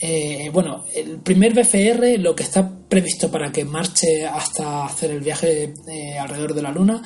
eh, 0.00 0.50
bueno, 0.52 0.84
el 0.94 1.18
primer 1.18 1.54
BFR, 1.54 2.18
lo 2.18 2.34
que 2.34 2.44
está 2.44 2.70
previsto 2.88 3.30
para 3.30 3.50
que 3.50 3.64
marche 3.64 4.26
hasta 4.26 4.86
hacer 4.86 5.10
el 5.10 5.20
viaje 5.20 5.74
eh, 5.88 6.18
alrededor 6.18 6.54
de 6.54 6.62
la 6.62 6.70
Luna, 6.70 7.02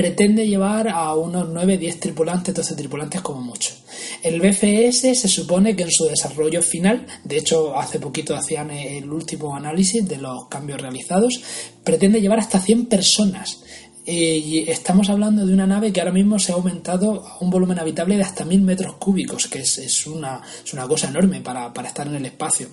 pretende 0.00 0.48
llevar 0.48 0.88
a 0.88 1.14
unos 1.14 1.46
9-10 1.48 1.98
tripulantes, 2.00 2.54
12 2.54 2.74
tripulantes 2.74 3.20
como 3.20 3.42
mucho. 3.42 3.74
El 4.22 4.40
BFS 4.40 5.14
se 5.14 5.28
supone 5.28 5.76
que 5.76 5.82
en 5.82 5.90
su 5.90 6.06
desarrollo 6.06 6.62
final, 6.62 7.06
de 7.22 7.36
hecho 7.36 7.78
hace 7.78 8.00
poquito 8.00 8.34
hacían 8.34 8.70
el 8.70 9.12
último 9.12 9.54
análisis 9.54 10.08
de 10.08 10.16
los 10.16 10.46
cambios 10.48 10.80
realizados, 10.80 11.42
pretende 11.84 12.22
llevar 12.22 12.38
hasta 12.38 12.58
100 12.58 12.86
personas. 12.86 13.62
Eh, 14.06 14.38
y 14.38 14.70
estamos 14.70 15.10
hablando 15.10 15.44
de 15.44 15.52
una 15.52 15.66
nave 15.66 15.92
que 15.92 16.00
ahora 16.00 16.12
mismo 16.12 16.38
se 16.38 16.52
ha 16.52 16.54
aumentado 16.54 17.22
a 17.22 17.36
un 17.40 17.50
volumen 17.50 17.78
habitable 17.78 18.16
de 18.16 18.22
hasta 18.22 18.46
1000 18.46 18.62
metros 18.62 18.94
cúbicos, 18.94 19.48
que 19.48 19.58
es, 19.58 20.06
una, 20.06 20.40
es 20.64 20.72
una 20.72 20.88
cosa 20.88 21.08
enorme 21.08 21.42
para, 21.42 21.74
para 21.74 21.88
estar 21.88 22.06
en 22.06 22.14
el 22.14 22.24
espacio. 22.24 22.68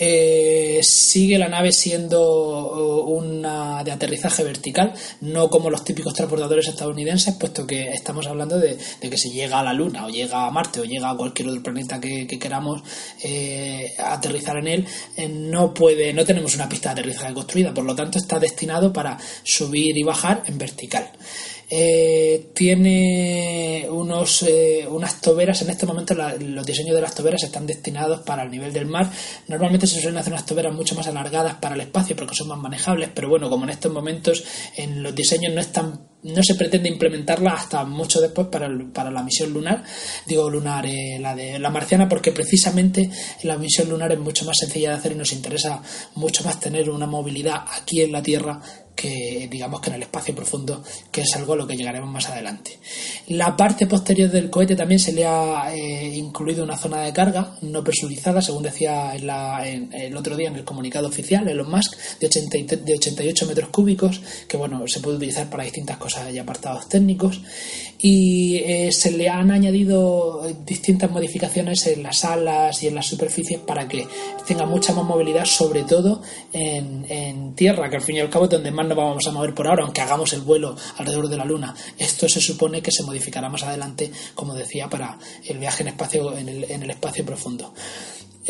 Eh, 0.00 0.78
sigue 0.82 1.38
la 1.38 1.48
nave 1.48 1.72
siendo 1.72 2.22
uh, 2.22 3.10
una 3.10 3.82
de 3.82 3.90
aterrizaje 3.90 4.44
vertical, 4.44 4.92
no 5.22 5.50
como 5.50 5.70
los 5.70 5.82
típicos 5.82 6.14
transportadores 6.14 6.68
estadounidenses, 6.68 7.34
puesto 7.34 7.66
que 7.66 7.90
estamos 7.90 8.26
hablando 8.28 8.58
de, 8.60 8.78
que 9.00 9.18
si 9.18 9.32
llega 9.32 9.58
a 9.58 9.64
la 9.64 9.72
Luna 9.72 10.06
o 10.06 10.08
llega 10.08 10.46
a 10.46 10.50
Marte 10.52 10.80
o 10.80 10.84
llega 10.84 11.10
a 11.10 11.16
cualquier 11.16 11.48
otro 11.48 11.62
planeta 11.64 12.00
que, 12.00 12.26
queramos 12.38 12.82
eh, 13.24 13.92
aterrizar 13.98 14.58
en 14.58 14.68
él, 14.68 14.86
eh, 15.16 15.28
no 15.28 15.74
puede, 15.74 16.12
no 16.12 16.24
tenemos 16.24 16.54
una 16.54 16.68
pista 16.68 16.90
de 16.90 17.00
aterrizaje 17.00 17.34
construida, 17.34 17.74
por 17.74 17.84
lo 17.84 17.96
tanto 17.96 18.18
está 18.18 18.38
destinado 18.38 18.92
para 18.92 19.18
subir 19.42 19.96
y 19.96 20.04
bajar 20.04 20.44
en 20.46 20.58
vertical. 20.58 21.10
Eh, 21.70 22.50
tiene 22.54 23.86
unos, 23.90 24.42
eh, 24.42 24.86
unas 24.88 25.20
toberas, 25.20 25.60
en 25.62 25.70
este 25.70 25.84
momento 25.84 26.14
los 26.14 26.64
diseños 26.64 26.94
de 26.94 27.02
las 27.02 27.14
toberas 27.14 27.42
están 27.42 27.66
destinados 27.66 28.20
para 28.20 28.42
el 28.42 28.50
nivel 28.50 28.72
del 28.72 28.86
mar. 28.86 29.10
Normalmente 29.48 29.86
se 29.86 30.00
suelen 30.00 30.18
hacer 30.18 30.32
unas 30.32 30.46
toberas 30.46 30.74
mucho 30.74 30.94
más 30.94 31.06
alargadas 31.06 31.56
para 31.56 31.74
el 31.74 31.82
espacio 31.82 32.16
porque 32.16 32.34
son 32.34 32.48
más 32.48 32.58
manejables, 32.58 33.10
pero 33.14 33.28
bueno, 33.28 33.50
como 33.50 33.64
en 33.64 33.70
estos 33.70 33.92
momentos 33.92 34.44
en 34.76 35.02
los 35.02 35.14
diseños 35.14 35.52
no 35.52 35.60
están 35.60 36.08
no 36.22 36.42
se 36.42 36.56
pretende 36.56 36.88
implementarla 36.88 37.52
hasta 37.52 37.84
mucho 37.84 38.20
después 38.20 38.48
para, 38.48 38.68
para 38.92 39.10
la 39.10 39.22
misión 39.22 39.52
lunar, 39.52 39.84
digo 40.26 40.50
lunar, 40.50 40.84
eh, 40.84 41.18
la 41.20 41.34
de 41.34 41.58
la 41.58 41.70
marciana, 41.70 42.08
porque 42.08 42.32
precisamente 42.32 43.08
la 43.44 43.56
misión 43.56 43.88
lunar 43.88 44.10
es 44.12 44.18
mucho 44.18 44.44
más 44.44 44.56
sencilla 44.58 44.90
de 44.90 44.96
hacer 44.96 45.12
y 45.12 45.14
nos 45.14 45.32
interesa 45.32 45.80
mucho 46.16 46.42
más 46.44 46.58
tener 46.58 46.90
una 46.90 47.06
movilidad 47.06 47.64
aquí 47.80 48.02
en 48.02 48.12
la 48.12 48.22
Tierra 48.22 48.60
que 48.98 49.46
digamos 49.48 49.80
que 49.80 49.90
en 49.90 49.94
el 49.94 50.02
espacio 50.02 50.34
profundo, 50.34 50.82
que 51.12 51.20
es 51.20 51.36
algo 51.36 51.52
a 51.52 51.56
lo 51.56 51.68
que 51.68 51.76
llegaremos 51.76 52.10
más 52.10 52.28
adelante. 52.28 52.80
La 53.28 53.56
parte 53.56 53.86
posterior 53.86 54.28
del 54.28 54.50
cohete 54.50 54.74
también 54.74 54.98
se 54.98 55.12
le 55.12 55.24
ha 55.24 55.72
eh, 55.72 56.16
incluido 56.16 56.64
una 56.64 56.76
zona 56.76 57.02
de 57.02 57.12
carga 57.12 57.54
no 57.62 57.84
presurizada, 57.84 58.42
según 58.42 58.64
decía 58.64 59.14
el 59.14 60.16
otro 60.16 60.36
día 60.36 60.48
en 60.48 60.56
el 60.56 60.64
comunicado 60.64 61.06
oficial, 61.06 61.46
Elon 61.46 61.70
Musk, 61.70 61.94
de, 62.18 62.26
80, 62.26 62.76
de 62.76 62.94
88 62.94 63.46
metros 63.46 63.68
cúbicos, 63.68 64.20
que 64.48 64.56
bueno, 64.56 64.82
se 64.88 64.98
puede 64.98 65.18
utilizar 65.18 65.48
para 65.48 65.62
distintas 65.62 65.96
cosas 65.98 66.34
y 66.34 66.38
apartados 66.38 66.88
técnicos. 66.88 67.40
Y 68.00 68.56
eh, 68.56 68.90
se 68.90 69.12
le 69.12 69.28
han 69.28 69.52
añadido 69.52 70.42
distintas 70.66 71.10
modificaciones 71.10 71.86
en 71.86 72.02
las 72.02 72.24
alas 72.24 72.82
y 72.82 72.88
en 72.88 72.96
las 72.96 73.06
superficies 73.06 73.60
para 73.60 73.86
que 73.86 74.06
tenga 74.46 74.66
mucha 74.66 74.92
más 74.92 75.04
movilidad, 75.04 75.44
sobre 75.44 75.84
todo 75.84 76.20
en 76.52 77.54
tierra, 77.54 77.88
que 77.88 77.96
al 77.96 78.02
fin 78.02 78.16
y 78.16 78.20
al 78.20 78.30
cabo 78.30 78.46
es 78.46 78.50
donde 78.50 78.70
más 78.70 78.87
no 78.88 78.94
vamos 78.94 79.26
a 79.26 79.32
mover 79.32 79.54
por 79.54 79.66
ahora, 79.66 79.84
aunque 79.84 80.00
hagamos 80.00 80.32
el 80.32 80.40
vuelo 80.40 80.76
alrededor 80.96 81.28
de 81.28 81.36
la 81.36 81.44
Luna. 81.44 81.74
Esto 81.98 82.28
se 82.28 82.40
supone 82.40 82.82
que 82.82 82.90
se 82.90 83.02
modificará 83.02 83.48
más 83.48 83.62
adelante, 83.62 84.10
como 84.34 84.54
decía, 84.54 84.88
para 84.88 85.18
el 85.44 85.58
viaje 85.58 85.82
en, 85.82 85.88
espacio, 85.88 86.36
en, 86.36 86.48
el, 86.48 86.90
espacio 86.90 87.24
profundo. 87.24 87.72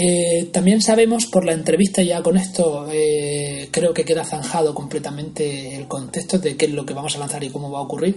Eh, 0.01 0.51
también 0.53 0.81
sabemos 0.81 1.27
por 1.27 1.45
la 1.45 1.53
entrevista, 1.53 2.03
ya 2.03 2.23
con 2.23 2.37
esto 2.37 2.87
eh, 2.89 3.69
creo 3.73 3.93
que 3.93 4.05
queda 4.05 4.25
zanjado 4.25 4.73
completamente 4.73 5.75
el 5.75 5.89
contexto 5.89 6.39
de 6.39 6.57
qué 6.57 6.67
es 6.67 6.73
lo 6.73 6.87
que 6.87 6.95
vamos 6.95 7.17
a 7.17 7.19
lanzar 7.19 7.43
y 7.43 7.51
cómo 7.51 7.69
va 7.69 7.81
a 7.81 7.83
ocurrir, 7.83 8.17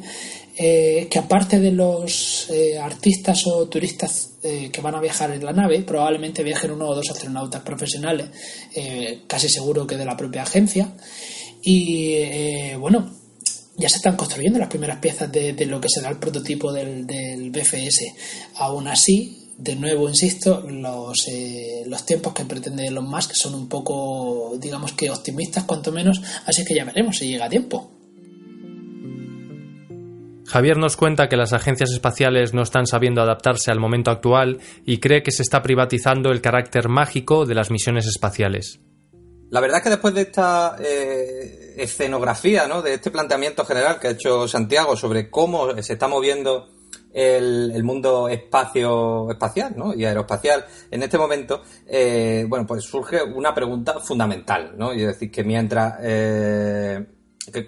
eh, 0.56 1.08
que 1.10 1.18
aparte 1.18 1.60
de 1.60 1.72
los 1.72 2.52
artistas 2.80 3.48
o 3.48 3.68
turistas 3.68 4.34
que 4.42 4.82
van 4.82 4.96
a 4.96 5.02
viajar 5.02 5.32
en 5.32 5.44
la 5.44 5.54
nave, 5.54 5.82
probablemente 5.82 6.44
viajen 6.44 6.72
uno 6.72 6.88
o 6.88 6.96
dos 6.96 7.10
astronautas 7.10 7.62
profesionales, 7.62 8.28
casi 9.28 9.50
seguro 9.50 9.86
que 9.86 9.98
de 9.98 10.06
la 10.06 10.18
propia 10.18 10.44
agencia, 10.44 10.94
y 11.62 12.14
eh, 12.14 12.76
bueno, 12.80 13.10
ya 13.78 13.90
se 13.90 13.98
están 13.98 14.16
construyendo 14.16 14.60
las 14.60 14.70
primeras 14.70 15.00
piezas 15.00 15.32
de, 15.32 15.66
lo 15.66 15.82
que 15.82 15.90
será 15.90 16.10
el 16.10 16.18
prototipo 16.18 16.72
del, 16.72 17.52
BFS. 17.52 18.14
Aún 18.56 18.88
así, 18.88 19.50
de 19.58 19.76
nuevo 19.76 20.08
insisto, 20.08 20.62
los, 20.70 21.28
eh, 21.28 21.84
los 21.88 22.06
tiempos 22.06 22.34
que 22.34 22.46
pretende 22.46 22.88
Elon 22.88 23.10
Musk 23.10 23.34
son 23.34 23.56
un 23.56 23.68
poco, 23.68 24.58
digamos 24.60 24.94
que 24.94 25.10
optimistas, 25.10 25.64
cuanto 25.64 25.92
menos, 25.92 26.22
así 26.46 26.64
que 26.66 26.76
ya 26.76 26.86
veremos 26.86 27.18
si 27.18 27.28
llega 27.28 27.46
a 27.46 27.50
tiempo. 27.50 27.92
Javier 30.46 30.78
nos 30.78 30.98
cuenta 30.98 31.30
que 31.30 31.38
las 31.38 31.54
agencias 31.54 31.92
espaciales 31.92 32.54
no 32.54 32.62
están 32.62 32.86
sabiendo 32.86 33.22
adaptarse 33.22 33.72
al 33.72 33.80
momento 33.80 34.12
actual 34.12 34.60
y 34.86 34.98
cree 34.98 35.24
que 35.24 35.32
se 35.32 35.44
está 35.44 35.62
privatizando 35.64 36.30
el 36.30 36.42
carácter 36.42 36.90
mágico 36.90 37.46
de 37.46 37.56
las 37.56 37.72
misiones 37.72 38.06
espaciales. 38.06 38.82
La 39.52 39.60
verdad 39.60 39.80
es 39.80 39.84
que 39.84 39.90
después 39.90 40.14
de 40.14 40.22
esta 40.22 40.78
eh, 40.80 41.74
escenografía, 41.76 42.68
¿no? 42.68 42.82
de 42.82 42.94
este 42.94 43.12
planteamiento 43.12 43.66
general 43.66 44.00
que 44.00 44.08
ha 44.08 44.12
hecho 44.12 44.48
Santiago 44.48 44.96
sobre 44.96 45.30
cómo 45.30 45.76
se 45.84 45.94
está 45.94 46.08
moviendo 46.08 46.70
el, 47.14 47.84
mundo 47.84 48.30
espacio 48.30 49.30
espacial 49.30 49.74
¿no? 49.76 49.94
y 49.94 50.06
aeroespacial 50.06 50.66
en 50.90 51.04
este 51.04 51.18
momento, 51.18 51.64
eh, 51.86 52.46
bueno, 52.48 52.66
pues 52.66 52.86
surge 52.86 53.22
una 53.22 53.54
pregunta 53.54 54.00
fundamental, 54.00 54.74
¿no? 54.78 54.94
Y 54.94 55.02
es 55.02 55.08
decir, 55.08 55.30
que 55.30 55.44
mientras 55.44 55.96
eh, 56.02 57.06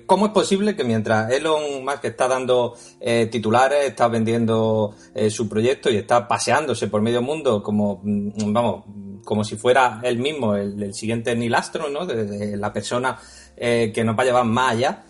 ¿Cómo 0.05 0.27
es 0.27 0.31
posible 0.31 0.75
que 0.75 0.83
mientras 0.83 1.31
Elon 1.31 1.83
Musk 1.83 2.05
está 2.05 2.27
dando 2.27 2.75
eh, 3.01 3.27
titulares, 3.31 3.85
está 3.85 4.07
vendiendo 4.07 4.95
eh, 5.15 5.31
su 5.31 5.49
proyecto 5.49 5.89
y 5.89 5.97
está 5.97 6.27
paseándose 6.27 6.87
por 6.87 7.01
medio 7.01 7.23
mundo 7.23 7.63
como, 7.63 7.99
mm, 8.03 8.53
vamos, 8.53 8.85
como 9.25 9.43
si 9.43 9.55
fuera 9.55 9.99
él 10.03 10.19
mismo 10.19 10.55
el, 10.55 10.93
siguiente 10.93 11.35
Neil 11.35 11.55
Astro, 11.55 11.89
¿no? 11.89 12.05
De, 12.05 12.55
la 12.55 12.71
persona 12.71 13.17
eh, 13.57 13.91
que 13.93 14.03
nos 14.03 14.15
va 14.17 14.21
a 14.21 14.25
llevar 14.25 14.45
más 14.45 14.73
allá. 14.73 15.05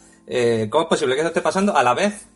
¿Cómo 0.69 0.83
es 0.83 0.89
posible 0.89 1.15
que 1.15 1.21
eso 1.21 1.27
esté 1.27 1.41
pasando 1.41 1.75
a 1.75 1.83
la 1.83 1.93
vez 1.93 2.27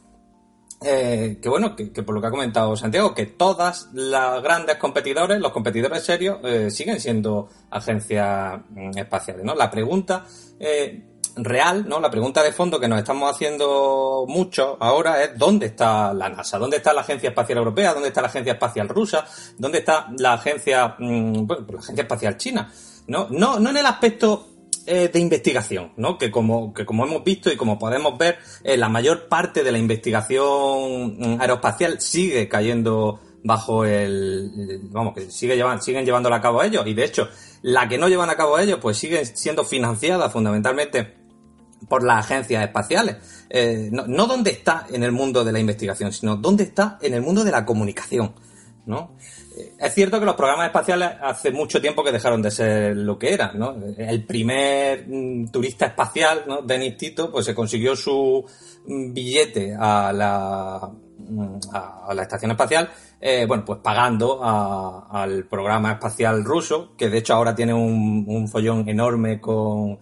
que 0.81 1.49
bueno, 1.49 1.75
que, 1.75 2.03
por 2.03 2.13
lo 2.13 2.21
que 2.21 2.27
ha 2.27 2.31
comentado 2.31 2.75
Santiago, 2.75 3.15
que 3.15 3.25
todas 3.25 3.89
las 3.93 4.43
grandes 4.43 4.75
competidores, 4.75 5.39
los 5.39 5.53
competidores 5.53 6.03
serios, 6.03 6.39
siguen 6.73 6.99
siendo 6.99 7.47
agencias 7.71 8.59
mm, 8.69 8.97
espaciales, 8.97 9.45
¿no? 9.45 9.55
La 9.55 9.71
pregunta 9.71 10.25
real, 11.37 11.87
¿no? 11.87 11.99
La 11.99 12.09
pregunta 12.09 12.43
de 12.43 12.51
fondo 12.51 12.79
que 12.79 12.87
nos 12.87 12.99
estamos 12.99 13.31
haciendo 13.31 14.25
mucho 14.27 14.77
ahora 14.79 15.23
es 15.23 15.37
¿dónde 15.37 15.67
está 15.67 16.13
la 16.13 16.29
NASA? 16.29 16.57
¿Dónde 16.57 16.77
está 16.77 16.93
la 16.93 17.01
Agencia 17.01 17.29
Espacial 17.29 17.59
Europea? 17.59 17.93
¿Dónde 17.93 18.09
está 18.09 18.21
la 18.21 18.27
Agencia 18.27 18.53
Espacial 18.53 18.89
Rusa? 18.89 19.25
¿Dónde 19.57 19.79
está 19.79 20.07
la 20.17 20.33
Agencia, 20.33 20.95
mm, 20.97 21.47
la 21.47 21.79
Agencia 21.79 22.01
Espacial 22.01 22.37
China? 22.37 22.71
No, 23.07 23.27
no, 23.29 23.59
no 23.59 23.69
en 23.69 23.77
el 23.77 23.85
aspecto 23.85 24.47
eh, 24.85 25.09
de 25.11 25.19
investigación, 25.19 25.91
¿no? 25.97 26.17
Que 26.17 26.31
como, 26.31 26.73
que 26.73 26.85
como 26.85 27.05
hemos 27.05 27.23
visto 27.23 27.51
y 27.51 27.57
como 27.57 27.77
podemos 27.77 28.17
ver, 28.17 28.37
eh, 28.63 28.77
la 28.77 28.89
mayor 28.89 29.27
parte 29.27 29.63
de 29.63 29.71
la 29.71 29.77
investigación 29.77 31.17
mm, 31.17 31.41
aeroespacial 31.41 31.99
sigue 31.99 32.47
cayendo 32.47 33.19
bajo 33.43 33.85
el, 33.85 34.79
vamos, 34.91 35.13
que 35.13 35.29
sigue 35.31 35.55
llevan, 35.55 35.81
siguen 35.81 36.05
llevándola 36.05 36.37
a 36.37 36.41
cabo 36.41 36.63
ellos 36.63 36.85
y 36.85 36.93
de 36.93 37.05
hecho 37.05 37.29
la 37.61 37.87
que 37.87 37.97
no 37.97 38.09
llevan 38.09 38.29
a 38.29 38.35
cabo 38.35 38.59
ellos 38.59 38.79
pues 38.81 38.97
sigue 38.97 39.25
siendo 39.25 39.63
financiada 39.63 40.29
fundamentalmente 40.29 41.15
por 41.87 42.03
las 42.03 42.25
agencias 42.25 42.63
espaciales. 42.63 43.17
Eh, 43.49 43.89
no, 43.91 44.05
no 44.07 44.27
dónde 44.27 44.51
está 44.51 44.85
en 44.91 45.03
el 45.03 45.11
mundo 45.11 45.43
de 45.43 45.51
la 45.51 45.59
investigación, 45.59 46.11
sino 46.11 46.35
dónde 46.35 46.63
está 46.63 46.97
en 47.01 47.13
el 47.13 47.21
mundo 47.21 47.43
de 47.43 47.51
la 47.51 47.65
comunicación. 47.65 48.33
¿no? 48.87 49.11
Eh, 49.55 49.73
es 49.79 49.93
cierto 49.93 50.19
que 50.19 50.25
los 50.25 50.35
programas 50.35 50.67
espaciales 50.67 51.11
hace 51.21 51.51
mucho 51.51 51.79
tiempo 51.79 52.03
que 52.03 52.11
dejaron 52.11 52.41
de 52.41 52.49
ser 52.49 52.97
lo 52.97 53.19
que 53.19 53.33
eran, 53.33 53.59
¿no? 53.59 53.75
El 53.97 54.23
primer 54.25 55.05
mm, 55.07 55.47
turista 55.51 55.85
espacial, 55.85 56.43
¿no? 56.47 56.61
Denis 56.61 56.97
Tito, 56.97 57.31
pues 57.31 57.45
se 57.45 57.53
consiguió 57.53 57.95
su 57.95 58.45
mm, 58.87 59.13
billete 59.13 59.75
a 59.77 60.11
la, 60.13 60.89
mm, 61.17 61.57
a 61.73 62.13
la 62.13 62.21
estación 62.21 62.51
espacial, 62.51 62.89
eh, 63.19 63.45
bueno, 63.47 63.65
pues 63.65 63.79
pagando 63.83 64.39
al 64.43 65.45
programa 65.45 65.93
espacial 65.93 66.43
ruso, 66.43 66.95
que 66.95 67.09
de 67.09 67.17
hecho 67.17 67.33
ahora 67.33 67.55
tiene 67.55 67.73
un, 67.73 68.25
un 68.27 68.47
follón 68.47 68.87
enorme 68.87 69.41
con 69.41 69.99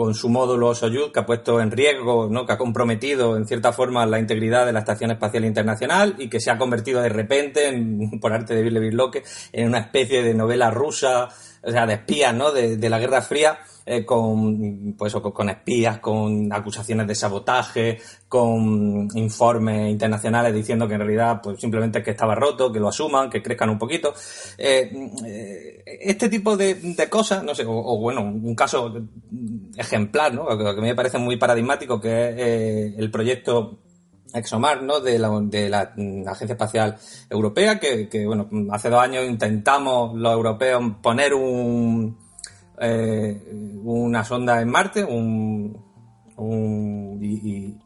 con 0.00 0.14
su 0.14 0.30
módulo 0.30 0.74
Soyuz 0.74 1.12
que 1.12 1.20
ha 1.20 1.26
puesto 1.26 1.60
en 1.60 1.70
riesgo, 1.70 2.26
¿no? 2.30 2.46
que 2.46 2.54
ha 2.54 2.56
comprometido 2.56 3.36
en 3.36 3.46
cierta 3.46 3.70
forma 3.70 4.06
la 4.06 4.18
integridad 4.18 4.64
de 4.64 4.72
la 4.72 4.78
Estación 4.78 5.10
Espacial 5.10 5.44
Internacional 5.44 6.14
y 6.16 6.30
que 6.30 6.40
se 6.40 6.50
ha 6.50 6.56
convertido 6.56 7.02
de 7.02 7.10
repente, 7.10 7.70
por 8.18 8.32
arte 8.32 8.54
de 8.54 8.62
Bill 8.62 8.96
Locke, 8.96 9.22
en 9.52 9.68
una 9.68 9.80
especie 9.80 10.22
de 10.22 10.32
novela 10.32 10.70
rusa, 10.70 11.28
o 11.62 11.70
sea, 11.70 11.84
de 11.84 11.92
espías, 11.92 12.34
¿no? 12.34 12.50
de, 12.50 12.78
de 12.78 12.88
la 12.88 12.98
Guerra 12.98 13.20
Fría, 13.20 13.58
eh, 13.84 14.06
con, 14.06 14.94
pues, 14.96 15.12
con 15.12 15.50
espías, 15.50 15.98
con 15.98 16.50
acusaciones 16.50 17.06
de 17.06 17.14
sabotaje, 17.14 17.98
con 18.30 19.08
informes 19.16 19.90
internacionales 19.90 20.54
diciendo 20.54 20.86
que 20.86 20.94
en 20.94 21.00
realidad 21.00 21.40
pues 21.42 21.58
simplemente 21.60 22.00
que 22.00 22.12
estaba 22.12 22.36
roto, 22.36 22.70
que 22.70 22.78
lo 22.78 22.86
asuman, 22.86 23.28
que 23.28 23.42
crezcan 23.42 23.70
un 23.70 23.78
poquito. 23.78 24.14
Eh, 24.56 24.88
eh, 25.26 25.82
este 26.00 26.28
tipo 26.28 26.56
de, 26.56 26.96
cosas, 27.10 27.42
no 27.42 27.56
sé, 27.56 27.64
o, 27.66 27.98
bueno, 27.98 28.20
un 28.22 28.54
caso 28.54 28.94
ejemplar, 29.76 30.32
¿no? 30.32 30.46
Que, 30.56 30.76
que 30.76 30.80
me 30.80 30.94
parece 30.94 31.18
muy 31.18 31.38
paradigmático, 31.38 32.00
que 32.00 32.28
es 32.28 32.98
el 32.98 33.10
proyecto 33.10 33.80
ExoMar, 34.32 34.80
¿no? 34.84 35.00
De 35.00 35.18
la, 35.18 35.40
de 35.40 35.68
la 35.68 35.92
Agencia 36.28 36.52
Espacial 36.52 36.96
Europea, 37.28 37.80
que, 37.80 38.08
bueno, 38.26 38.48
hace 38.70 38.90
dos 38.90 39.00
años 39.02 39.24
intentamos 39.24 40.16
los 40.16 40.32
europeos 40.32 40.80
poner 41.02 41.34
un, 41.34 42.16
eh, 42.80 43.80
una 43.82 44.22
sonda 44.22 44.60
en 44.60 44.68
Marte, 44.68 45.04
un, 45.04 45.90
y, 47.20 47.76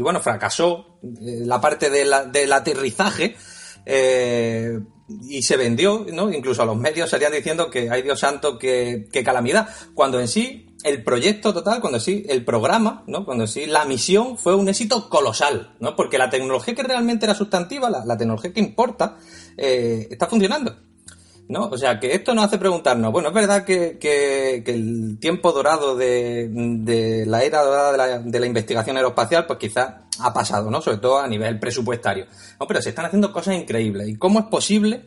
bueno, 0.00 0.20
fracasó 0.20 0.98
eh, 1.02 1.42
la 1.44 1.60
parte 1.60 1.90
del 1.90 2.52
aterrizaje 2.52 3.36
eh, 3.84 4.80
y 5.28 5.42
se 5.42 5.56
vendió, 5.56 6.06
¿no? 6.12 6.32
Incluso 6.32 6.62
a 6.62 6.66
los 6.66 6.76
medios 6.76 7.10
salían 7.10 7.32
diciendo 7.32 7.70
que, 7.70 7.90
ay 7.90 8.02
Dios 8.02 8.20
santo, 8.20 8.58
qué, 8.58 9.08
calamidad, 9.24 9.68
cuando 9.94 10.20
en 10.20 10.28
sí 10.28 10.68
el 10.84 11.04
proyecto 11.04 11.52
total, 11.54 11.80
cuando 11.80 12.00
sí 12.00 12.24
el 12.28 12.44
programa, 12.44 13.04
¿no? 13.06 13.24
Cuando 13.24 13.46
sí 13.46 13.66
la 13.66 13.84
misión 13.84 14.36
fue 14.36 14.54
un 14.54 14.68
éxito 14.68 15.08
colosal, 15.08 15.76
¿no? 15.80 15.94
Porque 15.94 16.18
la 16.18 16.30
tecnología 16.30 16.74
que 16.74 16.82
realmente 16.82 17.26
era 17.26 17.34
sustantiva, 17.34 17.90
la, 17.90 18.16
tecnología 18.16 18.52
que 18.52 18.60
importa, 18.60 19.18
está 19.56 20.26
funcionando. 20.26 20.91
¿No? 21.48 21.68
O 21.68 21.76
sea, 21.76 22.00
que 22.00 22.14
esto 22.14 22.34
nos 22.34 22.44
hace 22.44 22.58
preguntarnos, 22.58 23.12
bueno, 23.12 23.28
es 23.28 23.34
verdad 23.34 23.64
que, 23.64 23.98
que, 23.98 24.62
el 24.66 25.18
tiempo 25.18 25.52
dorado 25.52 25.96
de, 25.96 26.48
de, 26.50 27.26
la 27.26 27.42
era 27.42 27.62
dorada 27.62 27.92
de 27.92 27.98
la, 27.98 28.18
de 28.18 28.40
la 28.40 28.46
investigación 28.46 28.96
aeroespacial, 28.96 29.46
pues 29.46 29.58
quizás 29.58 29.94
ha 30.20 30.32
pasado, 30.32 30.70
¿no? 30.70 30.80
Sobre 30.80 30.98
todo 30.98 31.18
a 31.18 31.28
nivel 31.28 31.58
presupuestario. 31.58 32.26
No, 32.58 32.66
pero 32.66 32.80
se 32.80 32.90
están 32.90 33.06
haciendo 33.06 33.32
cosas 33.32 33.56
increíbles. 33.56 34.08
¿Y 34.08 34.16
cómo 34.16 34.40
es 34.40 34.46
posible, 34.46 35.04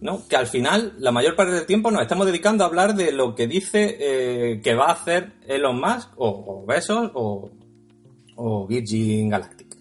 ¿no? 0.00 0.26
Que 0.28 0.36
al 0.36 0.46
final, 0.46 0.94
la 0.98 1.12
mayor 1.12 1.36
parte 1.36 1.52
del 1.52 1.66
tiempo 1.66 1.90
nos 1.90 2.02
estamos 2.02 2.26
dedicando 2.26 2.64
a 2.64 2.68
hablar 2.68 2.94
de 2.94 3.12
lo 3.12 3.34
que 3.34 3.46
dice 3.46 3.96
eh, 3.98 4.60
que 4.62 4.74
va 4.74 4.86
a 4.86 4.92
hacer 4.92 5.34
Elon 5.46 5.80
Musk, 5.80 6.10
o, 6.16 6.62
o 6.62 6.66
Besos, 6.66 7.10
o, 7.14 7.50
o 8.36 8.66
Virgin 8.66 9.28
Galactic. 9.28 9.76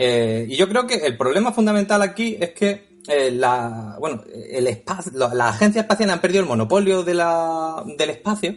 Eh, 0.00 0.46
y 0.48 0.56
yo 0.56 0.68
creo 0.68 0.86
que 0.86 0.94
el 0.94 1.16
problema 1.16 1.52
fundamental 1.52 2.02
aquí 2.02 2.36
es 2.40 2.50
que 2.50 2.87
eh, 3.08 3.30
la, 3.30 3.96
bueno, 3.98 4.22
el 4.50 4.66
espacio, 4.66 5.12
la, 5.16 5.48
agencia 5.48 5.80
espacial 5.80 6.10
han 6.10 6.20
perdido 6.20 6.42
el 6.42 6.48
monopolio 6.48 7.02
de 7.02 7.14
la, 7.14 7.82
del 7.96 8.10
espacio 8.10 8.54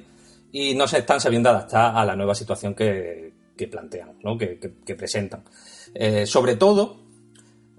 y 0.51 0.75
no 0.75 0.89
se 0.89 0.97
están 0.97 1.21
sabiendo 1.21 1.49
adaptar 1.49 1.95
a 1.95 2.03
la 2.03 2.17
nueva 2.17 2.35
situación 2.35 2.75
que, 2.75 3.31
plantean, 3.71 4.17
¿no? 4.23 4.37
que, 4.37 4.95
presentan. 4.97 5.45
Eh, 5.93 6.25
sobre 6.25 6.57
todo, 6.57 6.97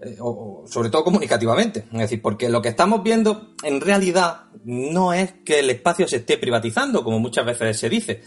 eh, 0.01 0.17
o, 0.21 0.65
sobre 0.67 0.89
todo 0.89 1.05
comunicativamente. 1.05 1.85
Es 1.93 1.99
decir, 1.99 2.23
porque 2.23 2.49
lo 2.49 2.63
que 2.63 2.71
estamos 2.71 3.03
viendo 3.03 3.53
en 3.63 3.83
realidad 3.83 4.45
no 4.65 5.13
es 5.13 5.35
que 5.45 5.59
el 5.59 5.69
espacio 5.69 6.09
se 6.09 6.17
esté 6.17 6.39
privatizando, 6.39 7.05
como 7.05 7.19
muchas 7.19 7.45
veces 7.45 7.79
se 7.79 7.91
dice. 7.91 8.23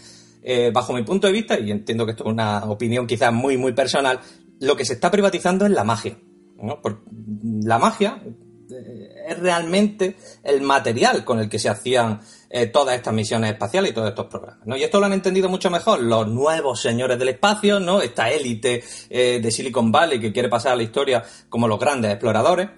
bajo 0.72 0.92
mi 0.92 1.02
punto 1.02 1.26
de 1.26 1.32
vista, 1.32 1.58
y 1.58 1.72
entiendo 1.72 2.04
que 2.04 2.12
esto 2.12 2.22
es 2.22 2.30
una 2.30 2.64
opinión 2.66 3.08
quizás 3.08 3.32
muy, 3.32 3.56
muy 3.56 3.72
personal, 3.72 4.20
lo 4.60 4.76
que 4.76 4.84
se 4.84 4.92
está 4.92 5.10
privatizando 5.10 5.66
es 5.66 5.72
la 5.72 5.82
magia 5.82 6.16
la 7.62 7.78
magia 7.78 8.22
eh, 8.70 9.24
es 9.28 9.38
realmente 9.38 10.16
el 10.42 10.62
material 10.62 11.24
con 11.24 11.38
el 11.38 11.48
que 11.48 11.58
se 11.58 11.68
hacían 11.68 12.20
eh, 12.50 12.66
todas 12.66 12.96
estas 12.96 13.12
misiones 13.12 13.52
espaciales 13.52 13.90
y 13.90 13.94
todos 13.94 14.08
estos 14.08 14.26
programas. 14.26 14.66
¿no? 14.66 14.76
Y 14.76 14.82
esto 14.82 14.98
lo 15.00 15.06
han 15.06 15.12
entendido 15.12 15.48
mucho 15.48 15.70
mejor 15.70 16.00
los 16.00 16.28
nuevos 16.28 16.80
señores 16.80 17.18
del 17.18 17.30
espacio, 17.30 17.80
¿no? 17.80 18.00
esta 18.00 18.30
élite 18.30 18.82
eh, 19.10 19.40
de 19.42 19.50
Silicon 19.50 19.92
Valley 19.92 20.20
que 20.20 20.32
quiere 20.32 20.48
pasar 20.48 20.72
a 20.72 20.76
la 20.76 20.82
historia 20.82 21.24
como 21.48 21.68
los 21.68 21.78
grandes 21.78 22.12
exploradores. 22.12 22.68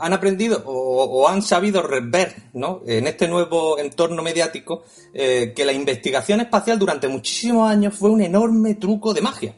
han 0.00 0.12
aprendido 0.12 0.62
o, 0.64 1.28
han 1.28 1.42
sabido 1.42 1.82
ver 2.02 2.34
¿no? 2.52 2.82
en 2.86 3.06
este 3.08 3.26
nuevo 3.26 3.78
entorno 3.78 4.22
mediático 4.22 4.84
que 5.12 5.64
la 5.64 5.72
investigación 5.72 6.40
espacial 6.40 6.78
durante 6.78 7.08
muchísimos 7.08 7.68
años 7.68 7.94
fue 7.94 8.10
un 8.10 8.22
enorme 8.22 8.76
truco 8.76 9.12
de 9.12 9.20
magia 9.20 9.54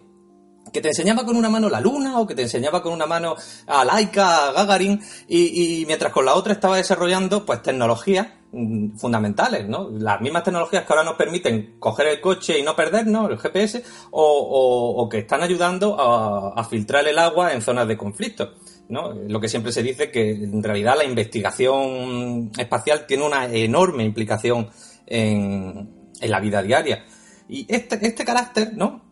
que 0.72 0.80
te 0.80 0.88
enseñaba 0.88 1.24
con 1.24 1.37
una 1.37 1.48
mano 1.48 1.68
la 1.68 1.80
luna 1.80 2.18
o 2.18 2.26
que 2.26 2.35
te 2.35 2.42
enseñaba 2.42 2.83
con 2.83 2.92
una 2.92 3.06
mano 3.06 3.37
a 3.66 3.85
Laika, 3.85 4.48
a 4.48 4.52
Gagarin, 4.52 5.00
y, 5.28 5.85
mientras 5.87 6.12
con 6.12 6.24
la 6.24 6.35
otra 6.35 6.52
estaba 6.52 6.76
desarrollando 6.76 7.44
pues 7.44 7.62
tecnologías 7.62 8.28
mm, 8.52 8.96
fundamentales, 8.96 9.68
¿no? 9.68 9.90
Las 9.90 10.20
mismas 10.20 10.44
tecnologías 10.44 10.85
que 10.85 10.92
ahora 10.92 11.04
nos 11.04 11.14
permiten 11.14 11.76
coger 11.78 12.09
el 12.09 12.20
coche 12.20 12.59
y 12.59 12.62
no 12.62 12.76
perdernos, 12.76 13.30
el 13.30 13.38
GPS, 13.38 13.83
o, 14.11 15.09
que 15.11 15.18
están 15.18 15.42
ayudando 15.42 15.96
a, 15.98 16.64
filtrar 16.64 17.06
el 17.09 17.18
agua 17.18 17.52
en 17.52 17.62
zonas 17.62 17.88
de 17.88 17.96
conflicto. 17.96 18.54
¿no? 18.88 19.12
Lo 19.12 19.40
que 19.40 19.48
siempre 19.48 19.70
se 19.70 19.85
dice 19.85 20.11
que 20.11 20.30
en 20.30 20.62
realidad 20.62 20.96
la 20.98 21.04
investigación 21.04 22.50
espacial 22.59 23.06
tiene 23.06 23.24
una 23.24 23.46
enorme 23.46 24.04
implicación 24.04 24.68
en, 25.06 26.11
en 26.20 26.30
la 26.30 26.40
vida 26.40 26.62
diaria. 26.62 27.04
Y 27.48 27.66
este, 27.68 27.98
este 28.06 28.24
carácter, 28.24 28.72
¿no? 28.76 29.10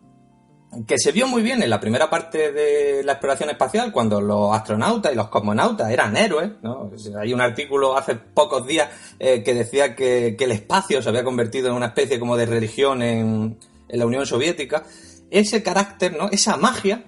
Que 0.85 0.99
se 0.99 1.11
vio 1.11 1.27
muy 1.27 1.41
bien 1.41 1.63
en 1.63 1.69
la 1.69 1.79
primera 1.79 2.09
parte 2.09 2.51
de 2.51 3.03
la 3.03 3.13
exploración 3.13 3.49
espacial, 3.49 3.91
cuando 3.91 4.21
los 4.21 4.55
astronautas 4.55 5.11
y 5.11 5.15
los 5.15 5.29
cosmonautas 5.29 5.89
eran 5.91 6.15
héroes. 6.15 6.51
¿no? 6.61 6.91
Hay 7.19 7.33
un 7.33 7.41
artículo 7.41 7.97
hace 7.97 8.15
pocos 8.15 8.67
días 8.67 8.89
eh, 9.17 9.43
que 9.43 9.53
decía 9.53 9.95
que, 9.95 10.37
el 10.39 10.51
espacio 10.51 11.01
se 11.01 11.09
había 11.09 11.23
convertido 11.23 11.69
en 11.69 11.75
una 11.75 11.87
especie 11.87 12.19
como 12.19 12.37
de 12.37 12.45
religión 12.45 13.01
en, 13.01 13.57
la 13.87 14.05
Unión 14.05 14.25
Soviética. 14.25 14.83
Ese 15.31 15.63
carácter, 15.63 16.15
¿no? 16.15 16.29
esa 16.29 16.57
magia, 16.57 17.03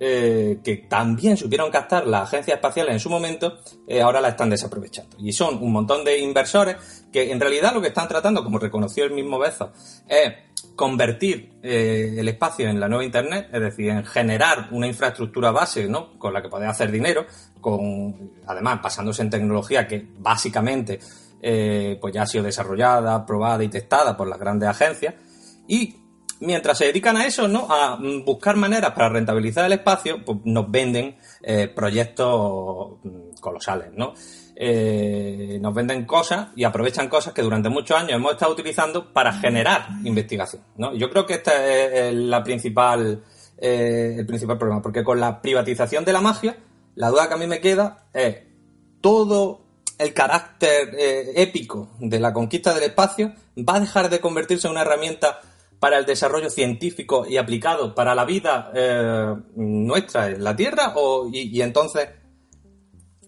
eh, 0.00 0.58
que 0.64 0.78
también 0.88 1.36
supieron 1.36 1.70
captar 1.70 2.04
las 2.04 2.24
agencias 2.24 2.56
espaciales 2.56 2.94
en 2.94 2.98
su 2.98 3.08
momento, 3.08 3.60
eh, 3.86 4.02
ahora 4.02 4.20
la 4.20 4.30
están 4.30 4.50
desaprovechando. 4.50 5.16
Y 5.20 5.32
son 5.32 5.62
un 5.62 5.70
montón 5.70 6.04
de 6.04 6.18
inversores 6.18 7.04
que 7.12 7.30
en 7.30 7.38
realidad 7.38 7.72
lo 7.72 7.80
que 7.80 7.88
están 7.88 8.08
tratando, 8.08 8.42
como 8.42 8.58
reconoció 8.58 9.04
el 9.04 9.12
mismo 9.12 9.38
Bezos, 9.38 9.70
es 10.08 10.32
convertir 10.74 11.52
eh, 11.62 12.16
el 12.18 12.26
espacio 12.26 12.68
en 12.68 12.80
la 12.80 12.88
nueva 12.88 13.04
Internet, 13.04 13.48
es 13.52 13.60
decir, 13.60 13.90
en 13.90 14.04
generar 14.04 14.68
una 14.72 14.88
infraestructura 14.88 15.52
base 15.52 15.86
¿no? 15.86 16.18
con 16.18 16.32
la 16.32 16.42
que 16.42 16.48
poder 16.48 16.68
hacer 16.68 16.90
dinero, 16.90 17.26
con 17.60 18.32
además 18.48 18.82
basándose 18.82 19.22
en 19.22 19.30
tecnología 19.30 19.86
que 19.86 20.04
básicamente 20.18 20.98
pues 22.00 22.14
ya 22.14 22.22
ha 22.22 22.26
sido 22.26 22.42
desarrollada, 22.42 23.26
probada 23.26 23.62
y 23.62 23.68
testada 23.68 24.16
por 24.16 24.26
las 24.26 24.40
grandes 24.40 24.66
agencias. 24.66 25.14
Y 25.68 25.94
mientras 26.44 26.78
se 26.78 26.86
dedican 26.86 27.16
a 27.16 27.26
eso, 27.26 27.48
¿no? 27.48 27.66
a 27.70 27.98
buscar 28.24 28.56
maneras 28.56 28.92
para 28.92 29.08
rentabilizar 29.08 29.64
el 29.64 29.72
espacio, 29.72 30.24
pues 30.24 30.38
nos 30.44 30.70
venden 30.70 31.16
eh, 31.42 31.68
proyectos 31.68 32.98
mm, 33.02 33.40
colosales. 33.40 33.88
¿no? 33.94 34.14
Eh, 34.56 35.58
nos 35.60 35.74
venden 35.74 36.04
cosas 36.04 36.48
y 36.54 36.64
aprovechan 36.64 37.08
cosas 37.08 37.32
que 37.32 37.42
durante 37.42 37.68
muchos 37.68 37.96
años 37.96 38.12
hemos 38.12 38.32
estado 38.32 38.52
utilizando 38.52 39.12
para 39.12 39.32
generar 39.32 39.88
investigación. 40.04 40.62
¿no? 40.76 40.94
Yo 40.94 41.10
creo 41.10 41.26
que 41.26 41.34
este 41.34 42.08
es 42.08 42.14
la 42.14 42.42
principal, 42.42 43.22
eh, 43.58 44.16
el 44.18 44.26
principal 44.26 44.58
problema, 44.58 44.82
porque 44.82 45.02
con 45.02 45.18
la 45.18 45.40
privatización 45.40 46.04
de 46.04 46.12
la 46.12 46.20
magia, 46.20 46.56
la 46.94 47.08
duda 47.08 47.28
que 47.28 47.34
a 47.34 47.38
mí 47.38 47.46
me 47.46 47.60
queda 47.60 48.06
es 48.12 48.36
todo 49.00 49.62
el 49.98 50.12
carácter 50.12 50.90
épico 51.36 51.90
de 52.00 52.18
la 52.18 52.32
conquista 52.32 52.74
del 52.74 52.84
espacio 52.84 53.32
va 53.56 53.76
a 53.76 53.80
dejar 53.80 54.10
de 54.10 54.20
convertirse 54.20 54.66
en 54.66 54.72
una 54.72 54.80
herramienta 54.82 55.40
para 55.84 55.98
el 55.98 56.06
desarrollo 56.06 56.48
científico 56.48 57.26
y 57.28 57.36
aplicado 57.36 57.94
para 57.94 58.14
la 58.14 58.24
vida 58.24 58.72
nuestra 59.54 60.28
en 60.28 60.42
la 60.42 60.56
Tierra 60.56 60.94
o, 60.96 61.28
y 61.30 61.60
entonces 61.60 62.08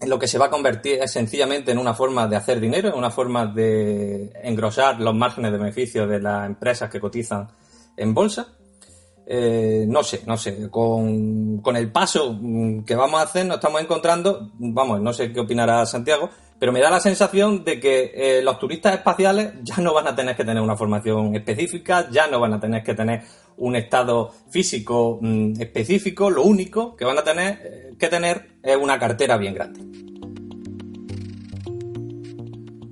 en 0.01 0.09
lo 0.09 0.19
que 0.19 0.27
se 0.27 0.39
va 0.39 0.47
a 0.47 0.51
convertir 0.51 1.03
es 1.03 1.13
sencillamente 1.13 1.71
en 1.71 1.77
una 1.77 1.93
forma 1.93 2.27
de 2.27 2.37
hacer 2.37 2.59
dinero, 2.59 2.89
en 2.89 2.95
una 2.95 3.11
forma 3.11 3.45
de 3.45 4.33
engrosar 4.43 4.99
los 5.03 5.15
márgenes 5.15 5.53
de 5.53 5.59
beneficio 5.59 6.07
de 6.07 6.19
las 6.19 6.47
empresas 6.47 6.89
que 6.89 6.99
cotizan 6.99 7.47
en 7.95 8.15
bolsa. 8.15 8.49
eh, 9.27 9.85
no 9.87 10.03
sé, 10.03 10.23
no 10.25 10.39
sé, 10.39 10.71
con, 10.71 11.59
con, 11.61 11.77
el 11.77 11.93
paso 11.93 12.33
mm, 12.41 12.85
que 12.85 12.95
vamos 12.95 13.21
a 13.21 13.25
hacer 13.25 13.45
nos 13.45 13.57
estamos 13.57 13.83
encontrando, 13.83 14.53
vamos, 14.55 15.03
no 15.03 15.13
sé 15.13 15.31
qué 15.31 15.41
opinará 15.41 15.85
Santiago, 15.85 16.31
pero 16.59 16.73
me 16.73 16.81
da 16.81 16.91
la 16.91 17.01
sensación 17.01 17.65
de 17.65 17.79
que 17.81 18.13
eh, 18.15 18.43
los 18.43 18.59
turistas 18.59 18.95
espaciales 18.95 19.53
ya 19.63 19.77
no 19.79 19.93
van 19.93 20.07
a 20.07 20.17
tener 20.17 20.37
que 20.37 20.45
tener 20.45 20.63
una 20.63 20.77
formación 20.77 21.35
específica, 21.35 22.09
ya 22.11 22.27
no 22.29 22.41
van 22.41 22.55
a 22.55 22.61
tener 22.61 22.83
que 22.83 22.95
tener 22.95 23.23
un 23.59 23.77
estado 23.77 24.33
físico 24.51 25.19
mm, 25.21 25.61
específico, 25.61 26.31
lo 26.31 26.43
único 26.43 26.97
que 26.97 27.05
van 27.05 27.19
a 27.19 27.23
tener 27.23 27.61
eh, 27.63 27.95
que 27.99 28.09
tener 28.09 28.59
es 28.63 28.77
una 28.77 28.99
cartera 28.99 29.37
bien 29.37 29.55
grande. 29.55 29.81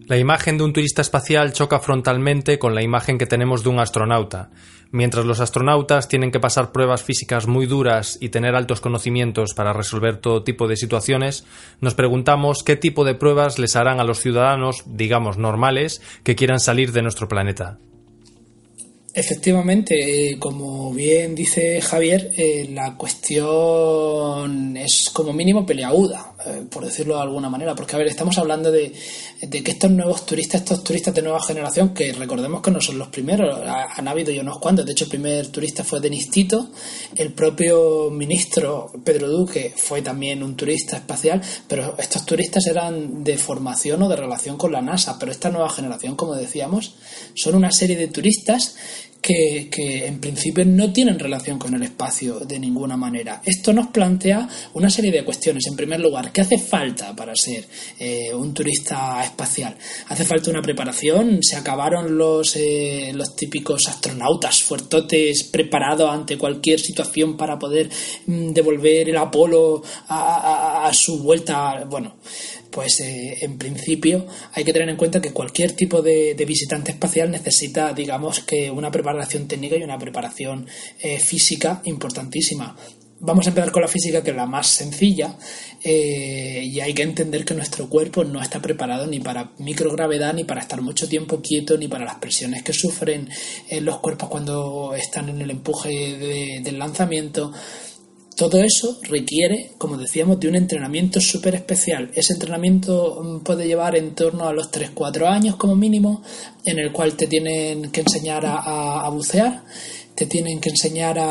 La 0.07 0.19
imagen 0.19 0.59
de 0.59 0.65
un 0.65 0.75
turista 0.75 1.01
espacial 1.01 1.55
choca 1.55 1.81
frontalmente 1.81 2.59
con 2.59 2.75
la 2.75 2.83
imagen 2.83 3.17
que 3.17 3.25
tenemos 3.25 3.63
de 3.63 3.71
un 3.71 3.81
astronauta. 3.81 4.51
Mientras 4.91 5.25
los 5.25 5.41
astronautas 5.41 6.09
tienen 6.09 6.31
que 6.31 6.41
pasar 6.41 6.73
pruebas 6.73 7.03
físicas 7.03 7.47
muy 7.47 7.67
duras 7.67 8.19
y 8.21 8.29
tener 8.29 8.55
altos 8.55 8.81
conocimientos 8.81 9.55
para 9.55 9.73
resolver 9.73 10.19
todo 10.19 10.45
tipo 10.45 10.69
de 10.69 10.77
situaciones, 10.77 11.47
nos 11.81 11.95
preguntamos 11.95 12.63
qué 12.63 12.77
tipo 12.77 13.05
de 13.05 13.15
pruebas 13.15 13.59
les 13.59 13.77
harán 13.77 14.01
a 14.01 14.05
los 14.05 14.21
ciudadanos, 14.21 14.85
digamos, 14.87 15.39
normales, 15.39 16.03
que 16.23 16.37
quieran 16.37 16.61
salir 16.61 16.93
de 16.93 17.03
nuestro 17.03 17.29
planeta. 17.29 17.79
Efectivamente, 19.17 20.33
eh, 20.33 20.39
como 20.41 20.93
bien 20.93 21.37
dice 21.37 21.81
Javier, 21.81 22.33
eh, 22.37 22.69
la 22.73 22.97
cuestión 22.97 24.77
es 24.77 25.09
como 25.13 25.33
mínimo 25.33 25.65
peleaguda, 25.65 26.35
eh, 26.45 26.65
por 26.69 26.85
decirlo 26.85 27.15
de 27.15 27.23
alguna 27.23 27.49
manera, 27.49 27.77
porque 27.77 27.95
a 27.95 28.01
ver, 28.01 28.09
estamos 28.09 28.37
hablando 28.39 28.73
de, 28.73 28.91
que 29.39 29.71
estos 29.71 29.93
nuevos 29.93 30.27
turistas, 30.27 30.63
estos 30.63 30.83
turistas 30.83 31.15
de 31.15 31.23
nueva 31.23 31.41
generación, 31.41 31.95
que 31.95 32.13
recordemos 32.13 32.61
que 32.61 32.73
no 32.73 32.81
son 32.81 32.99
los 32.99 33.07
primeros, 33.07 33.57
han 33.65 34.09
habido 34.09 34.33
ya 34.33 34.43
unos 34.43 34.59
cuantos, 34.59 34.85
de 34.85 34.91
hecho 34.91 35.05
el 35.05 35.11
primer 35.11 35.47
turista 35.47 35.85
fue 35.85 36.01
Denis 36.01 36.29
Tito, 36.29 36.71
el 37.15 37.33
propio 37.33 38.11
ministro 38.11 38.91
Pedro 39.05 39.29
Duque 39.29 39.75
fue 39.77 40.03
también 40.03 40.43
un 40.43 40.57
turista 40.57 40.97
espacial, 40.97 41.41
pero 41.69 41.95
estos 41.99 42.27
turistas 42.27 42.67
eran 42.67 43.23
de 43.23 43.39
formación 43.39 44.03
o 44.03 44.09
de 44.09 44.17
relación 44.17 44.57
con 44.57 44.73
la 44.73 44.83
NASA, 44.83 45.21
pero 45.21 45.31
esta 45.31 45.51
nueva 45.51 45.71
generación, 45.71 46.17
como 46.17 46.35
decíamos, 46.35 46.97
son 47.35 47.55
una 47.55 47.71
serie 47.71 47.97
de 47.97 48.09
turistas 48.09 48.75
que, 49.25 50.05
en 50.07 50.21
principio 50.21 50.67
no 50.67 50.93
tienen 50.93 51.19
relación 51.19 51.59
con 51.59 51.75
el 51.75 51.83
espacio 51.83 52.41
de 52.41 52.59
ninguna 52.59 52.95
manera. 52.95 53.41
Esto 53.43 53.73
nos 53.73 53.87
plantea 53.87 54.47
una 54.75 54.91
serie 54.91 55.11
de 55.11 55.25
cuestiones. 55.25 55.65
En 55.67 55.77
primer 55.77 56.01
lugar, 56.01 56.31
¿qué 56.31 56.43
hace 56.43 56.59
falta 56.59 57.17
para 57.17 57.35
ser 57.35 57.65
eh, 57.99 58.35
un 58.35 58.53
turista 58.53 59.25
espacial? 59.25 59.77
¿Hace 60.09 60.25
falta 60.25 60.51
una 60.51 60.61
preparación? 60.61 61.43
¿Se 61.43 61.57
acabaron 61.57 62.19
los, 62.19 62.55
eh, 62.57 63.13
los 63.15 63.35
típicos 63.35 63.89
astronautas 63.89 64.63
fuertotes 64.63 65.45
preparados 65.45 66.11
ante 66.11 66.37
cualquier 66.37 66.79
situación 66.79 67.35
para 67.35 67.59
poder 67.59 67.89
mm, 68.27 68.51
devolver 68.51 69.09
el 69.09 69.17
Apolo 69.17 69.83
a 70.09 70.91
su 70.93 71.23
vuelta? 71.23 71.85
Bueno, 71.89 72.17
pues 72.75 72.99
eh, 73.01 73.39
en 73.43 73.57
principio 73.57 74.27
hay 74.53 74.65
que 74.65 74.73
tener 74.73 74.89
en 74.89 74.97
cuenta 74.97 75.21
que 75.21 75.31
cualquier 75.31 75.73
tipo 75.73 76.03
de, 76.03 76.35
visitante 76.45 76.91
espacial 76.91 77.31
necesita, 77.31 77.93
digamos, 77.93 78.41
que 78.41 78.69
una 78.69 78.91
preparación 78.91 79.47
técnica 79.47 79.77
y 79.77 79.85
una 79.85 79.99
preparación 79.99 80.67
eh, 80.99 81.21
física 81.21 81.81
importantísima. 81.85 82.77
Vamos 83.21 83.47
a 83.47 83.51
empezar 83.51 83.71
con 83.71 83.83
la 83.83 83.89
física, 83.89 84.23
que 84.23 84.31
es 84.31 84.37
la 84.37 84.45
más 84.45 84.67
sencilla, 84.67 85.39
eh, 85.83 86.63
y 86.65 86.81
hay 86.81 86.93
que 86.93 87.05
entender 87.05 87.45
que 87.45 87.55
nuestro 87.55 87.89
cuerpo 87.89 88.25
no 88.25 88.43
está 88.43 88.61
preparado 88.61 89.07
ni 89.07 89.21
para 89.21 89.53
microgravedad, 89.59 90.35
ni 90.35 90.43
para 90.43 90.61
estar 90.61 90.83
mucho 90.83 91.09
tiempo 91.09 91.41
quieto, 91.41 91.79
ni 91.79 91.87
para 91.87 92.05
las 92.05 92.17
presiones 92.17 92.65
que 92.65 92.73
sufren 92.73 93.29
los 93.81 94.01
cuerpos 94.01 94.29
cuando 94.29 94.95
están 94.97 95.29
en 95.29 95.41
el 95.41 95.51
empuje 95.51 96.61
del 96.63 96.79
lanzamiento. 96.79 97.53
Todo 98.37 98.59
eso 98.59 98.99
requiere, 99.03 99.73
como 99.79 99.97
decíamos, 99.97 100.41
de 100.41 100.49
un 100.49 100.57
entrenamiento 100.57 101.21
súper 101.21 101.55
especial. 101.55 102.11
Ese 102.15 102.33
entrenamiento 102.33 103.23
mm, 103.23 103.45
puede 103.45 103.67
llevar 103.67 103.97
en 103.97 104.15
torno 104.15 104.49
a 104.49 104.53
los 104.53 104.73
3-4 104.73 105.27
años 105.27 105.57
como 105.57 105.77
mínimo, 105.77 106.23
en 106.65 106.81
el 106.81 106.91
cual 106.91 107.15
te 107.15 107.29
tienen 107.29 107.93
que 107.93 108.01
enseñar 108.01 108.45
a, 108.45 109.09
bucear 109.11 109.63
te 110.15 110.27
tienen 110.27 110.61
que 110.61 110.71
enseñar 110.71 111.17
a, 111.19 111.25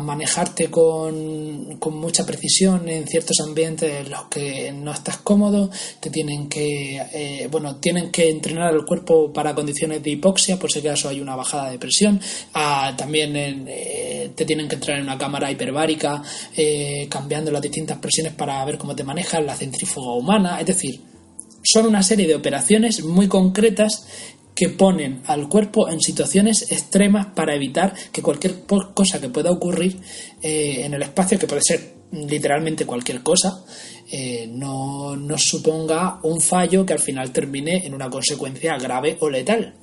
manejarte 0.00 0.70
con, 0.70 1.76
con, 1.78 1.96
mucha 1.96 2.24
precisión 2.26 2.88
en 2.88 3.06
ciertos 3.06 3.40
ambientes 3.40 4.06
en 4.06 4.10
los 4.10 4.24
que 4.24 4.72
no 4.72 4.92
estás 4.92 5.18
cómodo, 5.18 5.70
te 6.00 6.10
tienen 6.10 6.48
que, 6.48 6.96
eh, 7.12 7.48
bueno, 7.50 7.76
tienen 7.76 8.10
que 8.10 8.28
entrenar 8.30 8.74
el 8.74 8.84
cuerpo 8.84 9.32
para 9.32 9.54
condiciones 9.54 10.02
de 10.02 10.10
hipoxia, 10.10 10.58
por 10.58 10.70
si 10.70 10.80
acaso 10.80 11.08
hay 11.08 11.20
una 11.20 11.36
bajada 11.36 11.70
de 11.70 11.78
presión, 11.78 12.20
ah, 12.54 12.94
también 12.96 13.34
eh, 13.36 14.30
te 14.34 14.44
tienen 14.44 14.68
que 14.68 14.76
entrar 14.76 14.98
en 14.98 15.04
una 15.04 15.18
cámara 15.18 15.50
hiperbárica, 15.50 16.22
eh, 16.56 17.06
cambiando 17.08 17.50
las 17.50 17.62
distintas 17.62 17.98
presiones 17.98 18.34
para 18.34 18.64
ver 18.64 18.78
cómo 18.78 18.94
te 18.94 19.04
manejas, 19.04 19.44
la 19.44 19.54
centrífuga 19.54 20.12
humana, 20.12 20.60
es 20.60 20.66
decir, 20.66 21.00
son 21.64 21.86
una 21.86 22.02
serie 22.02 22.26
de 22.26 22.34
operaciones 22.34 23.02
muy 23.02 23.26
concretas 23.26 24.06
que 24.54 24.68
ponen 24.68 25.22
al 25.26 25.48
cuerpo 25.48 25.88
en 25.88 26.00
situaciones 26.00 26.70
extremas 26.70 27.26
para 27.34 27.54
evitar 27.54 27.94
que 28.12 28.22
cualquier 28.22 28.64
cosa 28.66 29.20
que 29.20 29.28
pueda 29.28 29.50
ocurrir 29.50 29.98
eh, 30.42 30.82
en 30.84 30.94
el 30.94 31.02
espacio, 31.02 31.38
que 31.38 31.46
puede 31.46 31.62
ser 31.62 31.94
literalmente 32.12 32.86
cualquier 32.86 33.22
cosa, 33.22 33.64
eh, 34.10 34.46
no 34.48 35.16
nos 35.16 35.42
suponga 35.42 36.20
un 36.22 36.40
fallo 36.40 36.86
que 36.86 36.92
al 36.92 37.00
final 37.00 37.32
termine 37.32 37.84
en 37.84 37.94
una 37.94 38.08
consecuencia 38.08 38.76
grave 38.78 39.16
o 39.20 39.28
letal. 39.28 39.74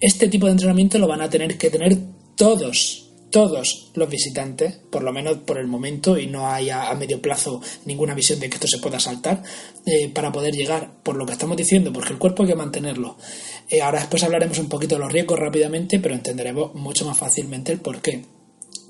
Este 0.00 0.28
tipo 0.28 0.46
de 0.46 0.52
entrenamiento 0.52 0.98
lo 0.98 1.06
van 1.06 1.20
a 1.20 1.28
tener 1.28 1.58
que 1.58 1.68
tener 1.68 1.98
todos 2.34 3.09
todos 3.30 3.90
los 3.94 4.08
visitantes, 4.08 4.78
por 4.90 5.02
lo 5.02 5.12
menos 5.12 5.38
por 5.38 5.58
el 5.58 5.66
momento, 5.66 6.18
y 6.18 6.26
no 6.26 6.48
hay 6.48 6.70
a, 6.70 6.92
medio 6.94 7.22
plazo 7.22 7.60
ninguna 7.84 8.14
visión 8.14 8.40
de 8.40 8.48
que 8.48 8.56
esto 8.56 8.66
se 8.66 8.78
pueda 8.78 9.00
saltar, 9.00 9.42
eh, 9.86 10.08
para 10.08 10.32
poder 10.32 10.54
llegar, 10.54 10.90
por 11.02 11.16
lo 11.16 11.26
que 11.26 11.32
estamos 11.32 11.56
diciendo, 11.56 11.92
porque 11.92 12.12
el 12.12 12.18
cuerpo 12.18 12.42
hay 12.42 12.50
que 12.50 12.56
mantenerlo. 12.56 13.16
Eh, 13.68 13.80
ahora 13.80 14.00
después 14.00 14.22
hablaremos 14.22 14.58
un 14.58 14.68
poquito 14.68 14.96
de 14.96 15.02
los 15.02 15.12
riesgos 15.12 15.38
rápidamente, 15.38 15.98
pero 16.00 16.14
entenderemos 16.14 16.74
mucho 16.74 17.04
más 17.04 17.16
fácilmente 17.16 17.72
el 17.72 17.80
porqué. 17.80 18.24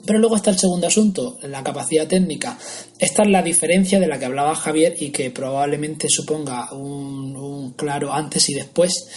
Pero 0.07 0.19
luego 0.19 0.37
está 0.37 0.51
el 0.51 0.59
segundo 0.59 0.87
asunto, 0.87 1.39
la 1.43 1.63
capacidad 1.63 2.09
técnica. 2.09 2.59
Esta 2.99 3.23
es 3.23 3.29
la 3.29 3.43
diferencia 3.43 4.01
de 4.01 4.07
la 4.07 4.19
que 4.19 4.25
hablaba 4.25 4.55
Javier 4.55 4.95
y 4.99 5.11
que 5.11 5.31
probablemente 5.31 6.09
suponga 6.09 6.73
un, 6.73 7.37
un 7.37 7.73
claro 7.73 8.13
antes 8.13 8.49
y 8.49 8.55
después 8.55 9.09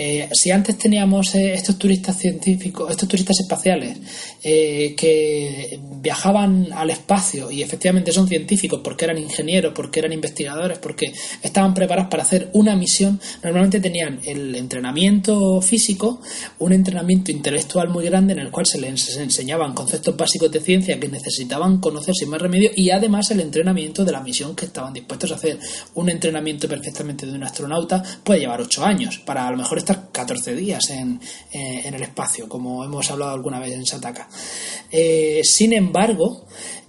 eh, 0.00 0.28
si 0.30 0.52
antes 0.52 0.78
teníamos 0.78 1.34
eh, 1.34 1.54
estos 1.54 1.76
turistas 1.76 2.16
científicos, 2.16 2.88
estos 2.88 3.08
turistas 3.08 3.40
espaciales 3.40 3.98
eh, 4.44 4.94
que 4.96 5.80
viajaban 6.00 6.68
al 6.72 6.90
espacio 6.90 7.50
y 7.50 7.64
efectivamente 7.64 8.12
son 8.12 8.28
científicos 8.28 8.80
porque 8.84 9.06
eran 9.06 9.18
ingenieros, 9.18 9.72
porque 9.74 9.98
eran 9.98 10.12
investigadores, 10.12 10.78
porque 10.78 11.12
estaban 11.42 11.74
preparados 11.74 12.08
para 12.08 12.22
hacer 12.22 12.48
una 12.52 12.76
misión, 12.76 13.18
normalmente 13.42 13.80
tenían 13.80 14.20
el 14.24 14.54
entrenamiento 14.54 15.60
físico, 15.60 16.20
un 16.60 16.72
entrenamiento 16.72 17.32
intelectual 17.32 17.88
muy 17.88 18.04
grande 18.04 18.34
en 18.34 18.38
el 18.38 18.52
cual 18.52 18.66
se 18.66 18.80
les 18.80 19.16
enseñaban 19.16 19.74
conceptos 19.74 20.16
básicos 20.16 20.52
de 20.52 20.60
ciencia 20.60 21.00
que 21.00 21.08
necesitaban 21.08 21.80
conocer 21.80 22.14
sin 22.14 22.28
más 22.28 22.40
remedio 22.40 22.70
y 22.76 22.90
además 22.90 23.32
el 23.32 23.40
entrenamiento 23.40 24.04
de 24.04 24.12
la 24.12 24.20
misión 24.20 24.54
que 24.54 24.66
estaban 24.66 24.92
dispuestos 24.92 25.32
a 25.32 25.34
hacer. 25.34 25.58
Un 25.96 26.08
entrenamiento 26.08 26.68
perfectamente 26.68 27.26
de 27.26 27.32
un 27.32 27.42
astronauta 27.42 28.00
puede 28.22 28.38
llevar 28.38 28.60
ocho 28.60 28.84
años 28.84 29.18
para 29.26 29.48
a 29.48 29.50
lo 29.50 29.56
mejor 29.56 29.87
14 29.96 30.54
días 30.54 30.90
en, 30.90 31.20
eh, 31.52 31.82
en 31.84 31.94
el 31.94 32.02
espacio, 32.02 32.48
como 32.48 32.84
hemos 32.84 33.10
hablado 33.10 33.32
alguna 33.32 33.60
vez 33.60 33.72
en 33.72 33.86
Sataka. 33.86 34.28
Eh, 34.90 35.40
sin 35.44 35.72
embargo, 35.72 36.46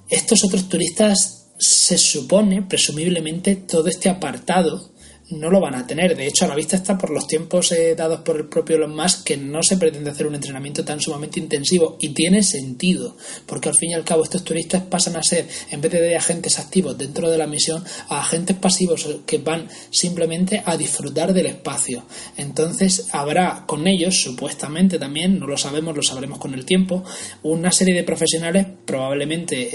estos 0.09 0.43
otros 0.43 0.67
turistas 0.69 1.47
se 1.57 1.97
supone, 1.97 2.61
presumiblemente, 2.61 3.55
todo 3.55 3.87
este 3.87 4.09
apartado 4.09 4.91
no 5.31 5.49
lo 5.49 5.59
van 5.59 5.75
a 5.75 5.85
tener. 5.85 6.15
De 6.15 6.27
hecho, 6.27 6.45
a 6.45 6.47
la 6.47 6.55
vista 6.55 6.75
está 6.75 6.97
por 6.97 7.09
los 7.09 7.27
tiempos 7.27 7.71
eh, 7.71 7.95
dados 7.95 8.21
por 8.21 8.37
el 8.37 8.47
propio 8.47 8.77
Elon 8.77 8.95
Musk 8.95 9.23
que 9.23 9.37
no 9.37 9.61
se 9.61 9.77
pretende 9.77 10.09
hacer 10.09 10.27
un 10.27 10.35
entrenamiento 10.35 10.83
tan 10.83 10.99
sumamente 10.99 11.39
intensivo 11.39 11.97
y 11.99 12.09
tiene 12.09 12.43
sentido, 12.43 13.15
porque 13.45 13.69
al 13.69 13.75
fin 13.75 13.91
y 13.91 13.93
al 13.93 14.03
cabo 14.03 14.23
estos 14.23 14.43
turistas 14.43 14.83
pasan 14.83 15.15
a 15.15 15.23
ser, 15.23 15.47
en 15.71 15.81
vez 15.81 15.91
de 15.91 16.15
agentes 16.15 16.59
activos 16.59 16.97
dentro 16.97 17.29
de 17.29 17.37
la 17.37 17.47
misión, 17.47 17.83
a 18.09 18.19
agentes 18.19 18.57
pasivos 18.57 19.07
que 19.25 19.37
van 19.37 19.67
simplemente 19.91 20.63
a 20.65 20.77
disfrutar 20.77 21.33
del 21.33 21.47
espacio. 21.47 22.03
Entonces 22.37 23.07
habrá 23.11 23.65
con 23.65 23.87
ellos, 23.87 24.21
supuestamente 24.21 24.99
también, 24.99 25.39
no 25.39 25.47
lo 25.47 25.57
sabemos, 25.57 25.95
lo 25.95 26.03
sabremos 26.03 26.39
con 26.39 26.53
el 26.53 26.65
tiempo, 26.65 27.03
una 27.43 27.71
serie 27.71 27.93
de 27.93 28.03
profesionales, 28.03 28.65
probablemente 28.85 29.69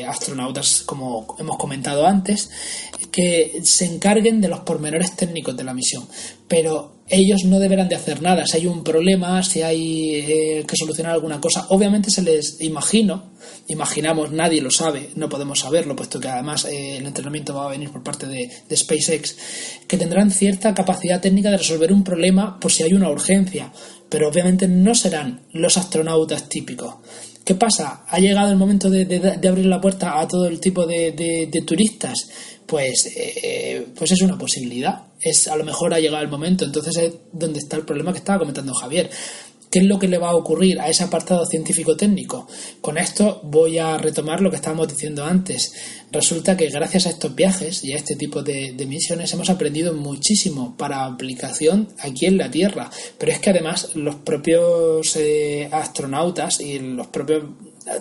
eh, 0.00 0.06
astronautas 0.06 0.82
como 0.84 1.36
hemos 1.38 1.56
comentado 1.58 2.06
antes, 2.06 2.50
que 3.14 3.60
se 3.62 3.84
encarguen 3.84 4.40
de 4.40 4.48
los 4.48 4.60
pormenores 4.60 5.14
técnicos 5.14 5.56
de 5.56 5.62
la 5.62 5.72
misión. 5.72 6.04
Pero 6.48 7.04
ellos 7.08 7.44
no 7.44 7.60
deberán 7.60 7.88
de 7.88 7.94
hacer 7.94 8.20
nada. 8.20 8.44
Si 8.44 8.56
hay 8.56 8.66
un 8.66 8.82
problema, 8.82 9.40
si 9.44 9.62
hay 9.62 10.16
eh, 10.16 10.64
que 10.66 10.76
solucionar 10.76 11.12
alguna 11.12 11.40
cosa, 11.40 11.66
obviamente 11.68 12.10
se 12.10 12.22
les 12.22 12.60
imagino, 12.60 13.34
imaginamos, 13.68 14.32
nadie 14.32 14.60
lo 14.60 14.72
sabe, 14.72 15.10
no 15.14 15.28
podemos 15.28 15.60
saberlo, 15.60 15.94
puesto 15.94 16.18
que 16.18 16.26
además 16.26 16.64
eh, 16.64 16.96
el 16.96 17.06
entrenamiento 17.06 17.54
va 17.54 17.66
a 17.66 17.70
venir 17.70 17.92
por 17.92 18.02
parte 18.02 18.26
de, 18.26 18.50
de 18.68 18.76
SpaceX, 18.76 19.36
que 19.86 19.96
tendrán 19.96 20.32
cierta 20.32 20.74
capacidad 20.74 21.20
técnica 21.20 21.52
de 21.52 21.58
resolver 21.58 21.92
un 21.92 22.02
problema 22.02 22.58
por 22.58 22.72
si 22.72 22.82
hay 22.82 22.94
una 22.94 23.10
urgencia, 23.10 23.72
pero 24.08 24.28
obviamente 24.28 24.66
no 24.66 24.92
serán 24.96 25.42
los 25.52 25.76
astronautas 25.76 26.48
típicos 26.48 26.96
¿Qué 27.44 27.54
pasa? 27.54 28.04
¿Ha 28.08 28.18
llegado 28.18 28.50
el 28.50 28.56
momento 28.56 28.88
de, 28.88 29.38
abrir 29.46 29.66
la 29.66 29.80
puerta 29.80 30.18
a 30.18 30.26
todo 30.26 30.46
el 30.46 30.60
tipo 30.60 30.86
de, 30.86 31.50
turistas? 31.66 32.14
Pues, 32.66 33.12
eh, 33.16 33.86
pues 33.94 34.12
es 34.12 34.22
una 34.22 34.38
posibilidad. 34.38 35.08
Es, 35.20 35.46
a 35.48 35.56
lo 35.56 35.64
mejor 35.64 35.92
ha 35.92 36.00
llegado 36.00 36.22
el 36.22 36.30
momento. 36.30 36.64
Entonces 36.64 36.96
es 36.96 37.14
donde 37.32 37.58
está 37.58 37.76
el 37.76 37.84
problema 37.84 38.12
que 38.12 38.18
estaba 38.18 38.38
comentando 38.38 38.72
Javier. 38.72 39.10
¿Qué 39.74 39.80
es 39.80 39.86
lo 39.86 39.98
que 39.98 40.06
le 40.06 40.18
va 40.18 40.28
a 40.30 40.36
ocurrir 40.36 40.78
a 40.78 40.88
ese 40.88 41.02
apartado 41.02 41.44
científico-técnico? 41.44 42.46
Con 42.80 42.96
esto 42.96 43.40
voy 43.42 43.78
a 43.78 43.98
retomar 43.98 44.40
lo 44.40 44.48
que 44.48 44.54
estábamos 44.54 44.86
diciendo 44.86 45.24
antes. 45.24 45.74
Resulta 46.12 46.56
que 46.56 46.70
gracias 46.70 47.06
a 47.06 47.10
estos 47.10 47.34
viajes 47.34 47.82
y 47.82 47.92
a 47.92 47.96
este 47.96 48.14
tipo 48.14 48.44
de, 48.44 48.72
misiones 48.86 49.32
hemos 49.34 49.50
aprendido 49.50 49.92
muchísimo 49.92 50.76
para 50.76 51.06
aplicación 51.06 51.88
aquí 51.98 52.26
en 52.26 52.38
la 52.38 52.52
Tierra. 52.52 52.88
Pero 53.18 53.32
es 53.32 53.40
que 53.40 53.50
además 53.50 53.96
los 53.96 54.14
propios 54.14 55.16
eh, 55.16 55.68
astronautas 55.72 56.60
y 56.60 56.78
los 56.78 57.08
propios 57.08 57.42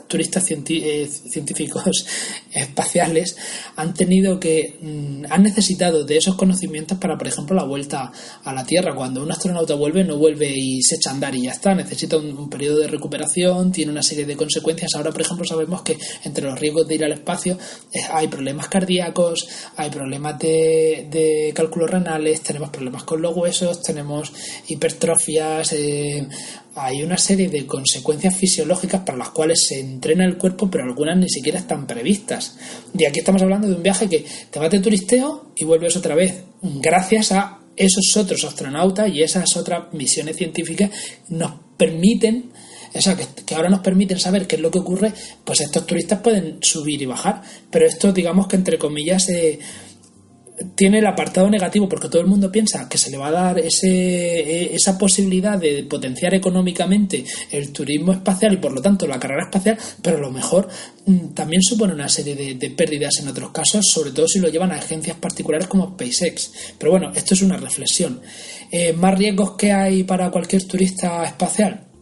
turistas 0.08 0.46
eh, 0.50 1.08
científicos 1.08 2.06
espaciales 2.52 3.36
han 3.76 3.94
tenido 3.94 4.40
que 4.40 4.78
mm, 4.82 5.26
han 5.30 5.44
necesitado 5.44 6.04
de 6.04 6.18
esos 6.18 6.36
conocimientos 6.36 6.98
para 6.98 7.18
por 7.18 7.28
ejemplo 7.28 7.56
la 7.56 7.64
vuelta 7.64 8.12
a 8.44 8.54
la 8.54 8.66
Tierra. 8.66 8.96
Cuando 8.96 9.24
un 9.24 9.32
astronauta 9.32 9.76
vuelve 9.76 10.04
no 10.04 10.18
vuelve 10.18 10.50
y 10.50 10.82
se 10.82 10.96
echa 10.96 11.10
a 11.10 11.14
andar 11.14 11.36
y 11.36 11.44
ya 11.44 11.52
está. 11.52 11.76
Necesita 11.76 12.18
un, 12.18 12.50
periodo 12.50 12.80
de 12.80 12.88
recuperación 12.88 13.72
tiene 13.72 13.92
una 13.92 14.04
serie 14.04 14.26
de 14.26 14.36
consecuencias. 14.36 14.96
Ahora 14.96 15.12
por 15.12 15.22
ejemplo 15.22 15.46
sabemos 15.46 15.82
que 15.82 15.98
entre 16.24 16.46
los 16.46 16.60
riesgos 16.60 16.88
de 16.88 16.96
ir 16.96 17.06
al 17.06 17.14
espacio 17.14 17.58
eh, 17.92 18.00
hay 18.12 18.28
problemas 18.28 18.68
cardíacos 18.68 19.48
hay 19.76 19.90
problemas 19.90 20.40
de, 20.40 21.52
cálculos 21.56 21.90
renales 21.90 22.42
tenemos 22.42 22.70
problemas 22.70 23.04
con 23.04 23.22
los 23.22 23.36
huesos 23.36 23.82
tenemos 23.82 24.32
hipertrofias 24.68 25.74
eh, 25.74 26.28
hay 26.76 27.04
una 27.04 27.18
serie 27.18 27.50
de 27.50 27.66
consecuencias 27.66 28.36
fisiológicas 28.36 29.02
para 29.02 29.18
las 29.18 29.30
cuales 29.30 29.66
se 29.68 29.80
entrena 29.80 30.26
el 30.26 30.38
cuerpo, 30.38 30.70
pero 30.70 30.84
algunas 30.84 31.18
ni 31.18 31.30
siquiera 31.30 31.60
están 31.60 31.86
previstas. 31.86 32.58
Y 32.98 33.06
aquí 33.06 33.20
estamos 33.20 33.42
hablando 33.42 33.68
de 33.68 33.76
un 33.76 33.84
viaje 33.84 34.10
que 34.10 34.26
te 34.50 34.60
vas 34.60 34.72
de 34.72 34.80
turisteo 34.80 35.52
y 35.56 35.66
vuelves 35.66 35.96
otra 35.96 36.16
vez, 36.16 36.44
gracias 36.62 37.32
a 37.32 37.60
esos 37.76 38.16
otros 38.18 38.44
astronautas 38.44 39.10
y 39.10 39.22
esas 39.22 39.56
otras 39.58 39.94
misiones 39.94 40.38
científicas 40.38 40.92
nos 41.30 41.54
permiten 41.78 42.52
o 42.96 43.02
sea, 43.02 43.18
que, 43.18 43.56
ahora 43.56 43.70
nos 43.70 43.80
permiten 43.80 44.20
saber 44.20 44.46
qué 44.46 44.56
es 44.56 44.62
lo 44.62 44.70
que 44.70 44.80
ocurre, 44.80 45.12
pues 45.44 45.62
estos 45.62 45.86
turistas 45.86 46.20
pueden 46.20 46.60
subir 46.62 47.02
y 47.02 47.06
bajar, 47.06 47.42
pero 47.72 47.88
esto 47.88 48.12
digamos 48.12 48.48
que 48.48 48.56
entre 48.56 48.78
comillas 48.78 49.30
eh, 49.30 49.60
tiene 50.76 51.00
el 51.00 51.06
apartado 51.08 51.50
negativo 51.50 51.90
porque 51.90 52.10
todo 52.10 52.22
el 52.22 52.28
mundo 52.28 52.52
piensa 52.52 52.88
que 52.88 52.98
se 52.98 53.10
le 53.10 53.18
va 53.18 53.28
a 53.28 53.32
dar 53.32 53.60
ese, 53.60 53.88
e, 53.88 54.76
esa 54.76 54.98
posibilidad 54.98 55.58
de 55.58 55.84
potenciar 55.84 56.34
económicamente 56.34 57.24
el 57.52 57.72
turismo 57.72 58.12
espacial 58.12 58.54
y 58.54 58.58
por 58.58 58.72
lo 58.72 58.82
tanto 58.82 59.08
la 59.08 59.20
carrera 59.20 59.46
espacial, 59.46 59.78
pero 60.02 60.18
a 60.18 60.22
lo 60.22 60.32
mejor 60.32 60.68
mm, 61.06 61.30
también 61.34 61.62
supone 61.62 61.94
una 61.94 62.10
serie 62.10 62.36
de, 62.36 62.70
pérdidas 62.72 63.20
en 63.20 63.28
otros 63.28 63.52
casos, 63.52 63.86
sobre 63.88 64.12
todo 64.12 64.28
si 64.28 64.40
lo 64.40 64.50
llevan 64.50 64.72
a 64.72 64.76
agencias 64.76 65.18
particulares 65.18 65.68
como 65.68 65.92
SpaceX. 65.92 66.52
Pero 66.78 66.92
bueno, 66.92 67.12
esto 67.16 67.34
es 67.34 67.42
una 67.42 67.58
reflexión. 67.58 68.22
Eh, 68.72 68.94
¿Más 68.94 69.18
riesgos 69.18 69.52
que 69.52 69.72
hay 69.72 70.04
para 70.04 70.32
cualquier 70.32 70.64
turista 70.66 71.24
espacial? 71.24 71.93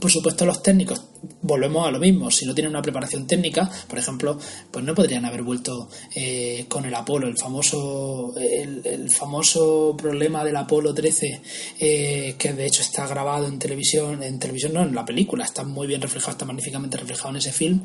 Por 0.00 0.10
supuesto, 0.10 0.46
los 0.46 0.62
técnicos, 0.62 1.02
volvemos 1.42 1.86
a 1.86 1.90
lo 1.90 1.98
mismo, 1.98 2.30
si 2.30 2.46
no 2.46 2.54
tienen 2.54 2.70
una 2.70 2.80
preparación 2.80 3.26
técnica, 3.26 3.70
por 3.86 3.98
ejemplo, 3.98 4.38
pues 4.70 4.82
no 4.84 4.94
podrían 4.94 5.26
haber 5.26 5.42
vuelto 5.42 5.90
eh, 6.14 6.64
con 6.68 6.86
el 6.86 6.94
Apolo, 6.94 7.28
el 7.28 7.36
famoso, 7.36 8.32
el, 8.38 9.10
famoso 9.10 9.94
problema 9.98 10.42
del 10.42 10.56
Apolo 10.56 10.94
13, 10.94 11.42
eh, 11.78 12.34
que 12.38 12.52
de 12.54 12.66
hecho 12.66 12.80
está 12.80 13.06
grabado 13.06 13.46
en 13.46 13.58
televisión, 13.58 14.22
en 14.22 14.38
televisión 14.38 14.72
no, 14.72 14.82
en 14.82 14.94
la 14.94 15.04
película, 15.04 15.44
está 15.44 15.64
muy 15.64 15.86
bien 15.86 16.00
reflejado, 16.00 16.32
está 16.32 16.46
magníficamente 16.46 16.96
reflejado 16.96 17.30
en 17.30 17.36
ese 17.36 17.52
film, 17.52 17.82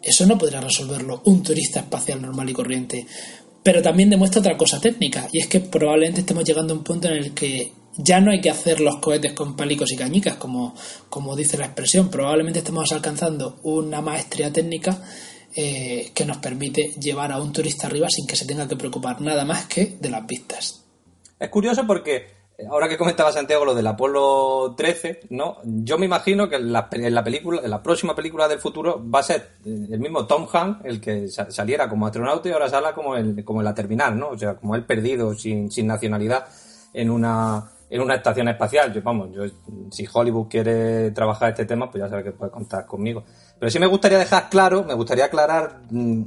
eso 0.00 0.26
no 0.26 0.38
podría 0.38 0.60
resolverlo 0.60 1.22
un 1.24 1.42
turista 1.42 1.80
espacial 1.80 2.22
normal 2.22 2.48
y 2.48 2.52
corriente. 2.52 3.06
Pero 3.64 3.82
también 3.82 4.10
demuestra 4.10 4.40
otra 4.40 4.56
cosa 4.56 4.80
técnica, 4.80 5.28
y 5.32 5.40
es 5.40 5.48
que 5.48 5.58
probablemente 5.58 6.20
estemos 6.20 6.44
llegando 6.44 6.72
a 6.72 6.76
un 6.76 6.84
punto 6.84 7.08
en 7.08 7.16
el 7.16 7.34
que 7.34 7.72
ya 7.98 8.20
no 8.20 8.30
hay 8.30 8.40
que 8.40 8.50
hacer 8.50 8.80
los 8.80 8.98
cohetes 8.98 9.32
con 9.32 9.56
palicos 9.56 9.92
y 9.92 9.96
cañicas, 9.96 10.36
como, 10.36 10.74
como 11.10 11.34
dice 11.34 11.58
la 11.58 11.66
expresión. 11.66 12.08
Probablemente 12.08 12.60
estemos 12.60 12.90
alcanzando 12.92 13.58
una 13.64 14.00
maestría 14.00 14.52
técnica 14.52 15.02
eh, 15.54 16.12
que 16.14 16.24
nos 16.24 16.36
permite 16.36 16.94
llevar 17.00 17.32
a 17.32 17.40
un 17.40 17.52
turista 17.52 17.88
arriba 17.88 18.06
sin 18.08 18.26
que 18.26 18.36
se 18.36 18.46
tenga 18.46 18.68
que 18.68 18.76
preocupar 18.76 19.20
nada 19.20 19.44
más 19.44 19.66
que 19.66 19.96
de 20.00 20.08
las 20.08 20.24
vistas. 20.24 20.84
Es 21.40 21.48
curioso 21.48 21.84
porque 21.86 22.38
eh, 22.56 22.66
ahora 22.70 22.88
que 22.88 22.96
comentaba 22.96 23.32
Santiago 23.32 23.64
lo 23.64 23.74
del 23.74 23.86
Apolo 23.88 24.74
13, 24.76 25.20
¿no? 25.30 25.58
Yo 25.64 25.98
me 25.98 26.06
imagino 26.06 26.48
que 26.48 26.56
en 26.56 26.72
la, 26.72 26.88
película, 26.88 27.62
en 27.64 27.70
la 27.70 27.82
próxima 27.82 28.14
película 28.14 28.46
del 28.46 28.60
futuro 28.60 29.02
va 29.12 29.18
a 29.18 29.24
ser 29.24 29.48
el 29.64 29.98
mismo 29.98 30.24
Tom 30.26 30.46
Hanks 30.52 30.84
el 30.84 31.00
que 31.00 31.28
saliera 31.28 31.88
como 31.88 32.06
astronauta 32.06 32.48
y 32.48 32.52
ahora 32.52 32.68
sale 32.68 32.92
como 32.94 33.16
el, 33.16 33.44
como 33.44 33.60
en 33.60 33.64
la 33.64 33.74
terminal, 33.74 34.16
¿no? 34.16 34.28
O 34.28 34.38
sea, 34.38 34.54
como 34.54 34.76
él 34.76 34.84
perdido, 34.84 35.34
sin, 35.34 35.72
sin 35.72 35.88
nacionalidad, 35.88 36.46
en 36.92 37.10
una 37.10 37.70
en 37.90 38.00
una 38.00 38.16
estación 38.16 38.48
espacial. 38.48 38.92
Yo, 38.92 39.02
vamos, 39.02 39.30
yo, 39.32 39.44
si 39.90 40.06
Hollywood 40.12 40.48
quiere 40.48 41.10
trabajar 41.12 41.50
este 41.50 41.64
tema, 41.64 41.90
pues 41.90 42.02
ya 42.02 42.08
sabe 42.08 42.24
que 42.24 42.32
puede 42.32 42.50
contar 42.50 42.86
conmigo. 42.86 43.24
Pero 43.58 43.70
sí 43.70 43.78
me 43.78 43.86
gustaría 43.86 44.18
dejar 44.18 44.48
claro, 44.50 44.84
me 44.84 44.94
gustaría 44.94 45.26
aclarar 45.26 45.82
mm, 45.90 46.20
eh, 46.20 46.26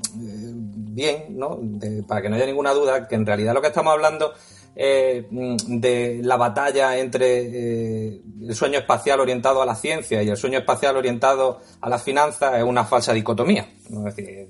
bien, 0.53 1.37
¿no? 1.37 1.59
para 2.07 2.21
que 2.21 2.29
no 2.29 2.35
haya 2.35 2.45
ninguna 2.45 2.73
duda, 2.73 3.07
que 3.07 3.15
en 3.15 3.25
realidad 3.25 3.53
lo 3.53 3.61
que 3.61 3.67
estamos 3.67 3.93
hablando 3.93 4.33
eh, 4.75 5.27
mm, 5.29 5.79
de 5.79 6.21
la 6.23 6.37
batalla 6.37 6.97
entre 6.97 7.41
eh, 7.41 8.21
el 8.41 8.55
sueño 8.55 8.79
espacial 8.79 9.19
orientado 9.19 9.61
a 9.61 9.65
la 9.65 9.75
ciencia 9.75 10.23
y 10.23 10.29
el 10.29 10.37
sueño 10.37 10.59
espacial 10.59 10.95
orientado 10.97 11.61
a 11.81 11.89
las 11.89 12.01
finanzas 12.01 12.57
es 12.57 12.63
una 12.63 12.85
falsa 12.85 13.13
dicotomía. 13.13 13.67
¿no? 13.89 14.07
Es 14.07 14.15
decir, 14.15 14.49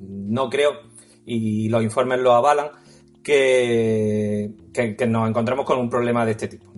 no 0.00 0.48
creo, 0.48 0.72
y 1.24 1.68
los 1.68 1.82
informes 1.82 2.20
lo 2.20 2.32
avalan, 2.32 2.70
que, 3.28 5.06
nos 5.06 5.28
encontramos 5.28 5.66
con 5.66 5.78
un 5.78 5.90
problema 5.90 6.24
de 6.24 6.30
este 6.30 6.48
tipo. 6.48 6.72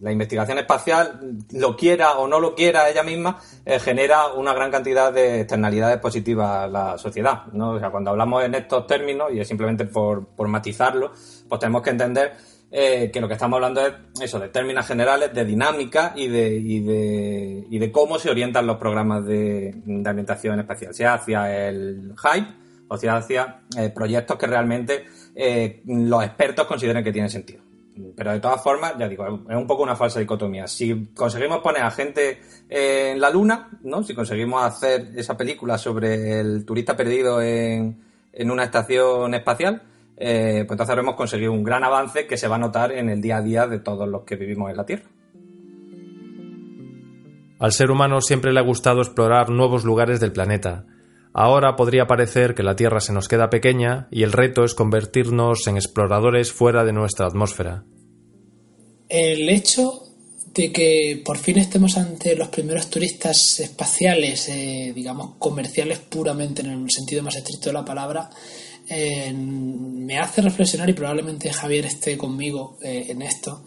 La 0.00 0.10
investigación 0.10 0.58
espacial, 0.58 1.36
lo 1.52 1.76
quiera 1.76 2.18
o 2.18 2.26
no 2.26 2.40
lo 2.40 2.56
quiera 2.56 2.90
ella 2.90 3.04
misma, 3.04 3.40
eh, 3.64 3.78
genera 3.78 4.32
una 4.32 4.52
gran 4.52 4.72
cantidad 4.72 5.12
de 5.12 5.42
externalidades 5.42 5.98
positivas 5.98 6.64
a 6.64 6.66
la 6.66 6.98
sociedad. 6.98 7.44
O 7.56 7.78
sea, 7.78 7.90
cuando 7.90 8.10
hablamos 8.10 8.44
en 8.44 8.56
estos 8.56 8.86
términos, 8.88 9.32
y 9.32 9.38
es 9.38 9.46
simplemente 9.46 9.84
por, 9.84 10.26
matizarlo, 10.48 11.12
pues 11.48 11.60
tenemos 11.60 11.82
que 11.82 11.90
entender 11.90 12.32
eh, 12.72 13.08
que 13.12 13.20
lo 13.20 13.28
que 13.28 13.34
estamos 13.34 13.56
hablando 13.58 13.86
es 13.86 13.94
eso, 14.20 14.40
de 14.40 14.48
términos 14.48 14.86
generales, 14.86 15.32
de 15.32 15.44
dinámica 15.44 16.14
y 16.16 16.26
de, 16.26 16.56
y 16.56 16.80
de, 16.80 17.66
y 17.70 17.78
de 17.78 17.92
cómo 17.92 18.18
se 18.18 18.28
orientan 18.28 18.66
los 18.66 18.76
programas 18.76 19.24
de, 19.24 19.72
de 19.84 20.10
ambientación 20.10 20.58
espacial, 20.58 20.92
sea 20.94 21.14
hacia 21.14 21.68
el 21.68 22.12
hype 22.16 22.66
o 22.88 22.96
sea 22.96 23.16
hacia 23.16 23.60
eh, 23.76 23.90
proyectos 23.90 24.36
que 24.36 24.46
realmente 24.46 25.06
eh, 25.38 25.82
los 25.84 26.24
expertos 26.24 26.66
consideren 26.66 27.04
que 27.04 27.12
tiene 27.12 27.28
sentido. 27.28 27.62
Pero 28.16 28.32
de 28.32 28.40
todas 28.40 28.62
formas, 28.62 28.94
ya 28.98 29.08
digo, 29.08 29.26
es 29.26 29.56
un 29.56 29.66
poco 29.66 29.82
una 29.82 29.96
falsa 29.96 30.20
dicotomía. 30.20 30.66
Si 30.66 31.08
conseguimos 31.14 31.60
poner 31.60 31.82
a 31.82 31.90
gente 31.90 32.40
en 32.68 33.20
la 33.20 33.30
luna, 33.30 33.70
¿no? 33.82 34.02
Si 34.02 34.14
conseguimos 34.14 34.62
hacer 34.64 35.12
esa 35.14 35.36
película 35.36 35.78
sobre 35.78 36.40
el 36.40 36.64
turista 36.64 36.96
perdido 36.96 37.40
en, 37.40 38.02
una 38.50 38.64
estación 38.64 39.34
espacial, 39.34 39.82
eh, 40.16 40.64
pues 40.66 40.72
entonces 40.72 40.90
habremos 40.90 41.14
conseguido 41.16 41.52
un 41.52 41.64
gran 41.64 41.84
avance 41.84 42.26
que 42.26 42.36
se 42.36 42.48
va 42.48 42.56
a 42.56 42.58
notar 42.58 42.92
en 42.92 43.08
el 43.08 43.20
día 43.20 43.38
a 43.38 43.42
día 43.42 43.66
de 43.66 43.78
todos 43.78 44.08
los 44.08 44.24
que 44.24 44.36
vivimos 44.36 44.70
en 44.70 44.76
la 44.76 44.84
Tierra. 44.84 45.04
Al 47.58 47.72
ser 47.72 47.90
humano 47.90 48.20
siempre 48.20 48.52
le 48.52 48.60
ha 48.60 48.62
gustado 48.62 49.00
explorar 49.00 49.48
nuevos 49.48 49.84
lugares 49.84 50.20
del 50.20 50.32
planeta 50.32 50.84
Ahora 51.38 51.76
podría 51.76 52.06
parecer 52.06 52.54
que 52.54 52.62
la 52.62 52.76
Tierra 52.76 52.98
se 52.98 53.12
nos 53.12 53.28
queda 53.28 53.50
pequeña 53.50 54.08
y 54.10 54.22
el 54.22 54.32
reto 54.32 54.64
es 54.64 54.72
convertirnos 54.72 55.66
en 55.66 55.76
exploradores 55.76 56.50
fuera 56.50 56.82
de 56.82 56.94
nuestra 56.94 57.26
atmósfera. 57.26 57.84
El 59.10 59.50
hecho 59.50 60.00
de 60.54 60.72
que 60.72 61.20
por 61.22 61.36
fin 61.36 61.58
estemos 61.58 61.98
ante 61.98 62.34
los 62.36 62.48
primeros 62.48 62.88
turistas 62.88 63.60
espaciales, 63.60 64.48
eh, 64.48 64.94
digamos, 64.94 65.34
comerciales 65.38 65.98
puramente 65.98 66.62
en 66.62 66.70
el 66.70 66.90
sentido 66.90 67.22
más 67.22 67.36
estricto 67.36 67.68
de 67.68 67.74
la 67.74 67.84
palabra, 67.84 68.30
eh, 68.88 69.30
me 69.34 70.18
hace 70.18 70.40
reflexionar 70.40 70.88
y 70.88 70.94
probablemente 70.94 71.52
Javier 71.52 71.84
esté 71.84 72.16
conmigo 72.16 72.78
eh, 72.82 73.08
en 73.10 73.20
esto, 73.20 73.62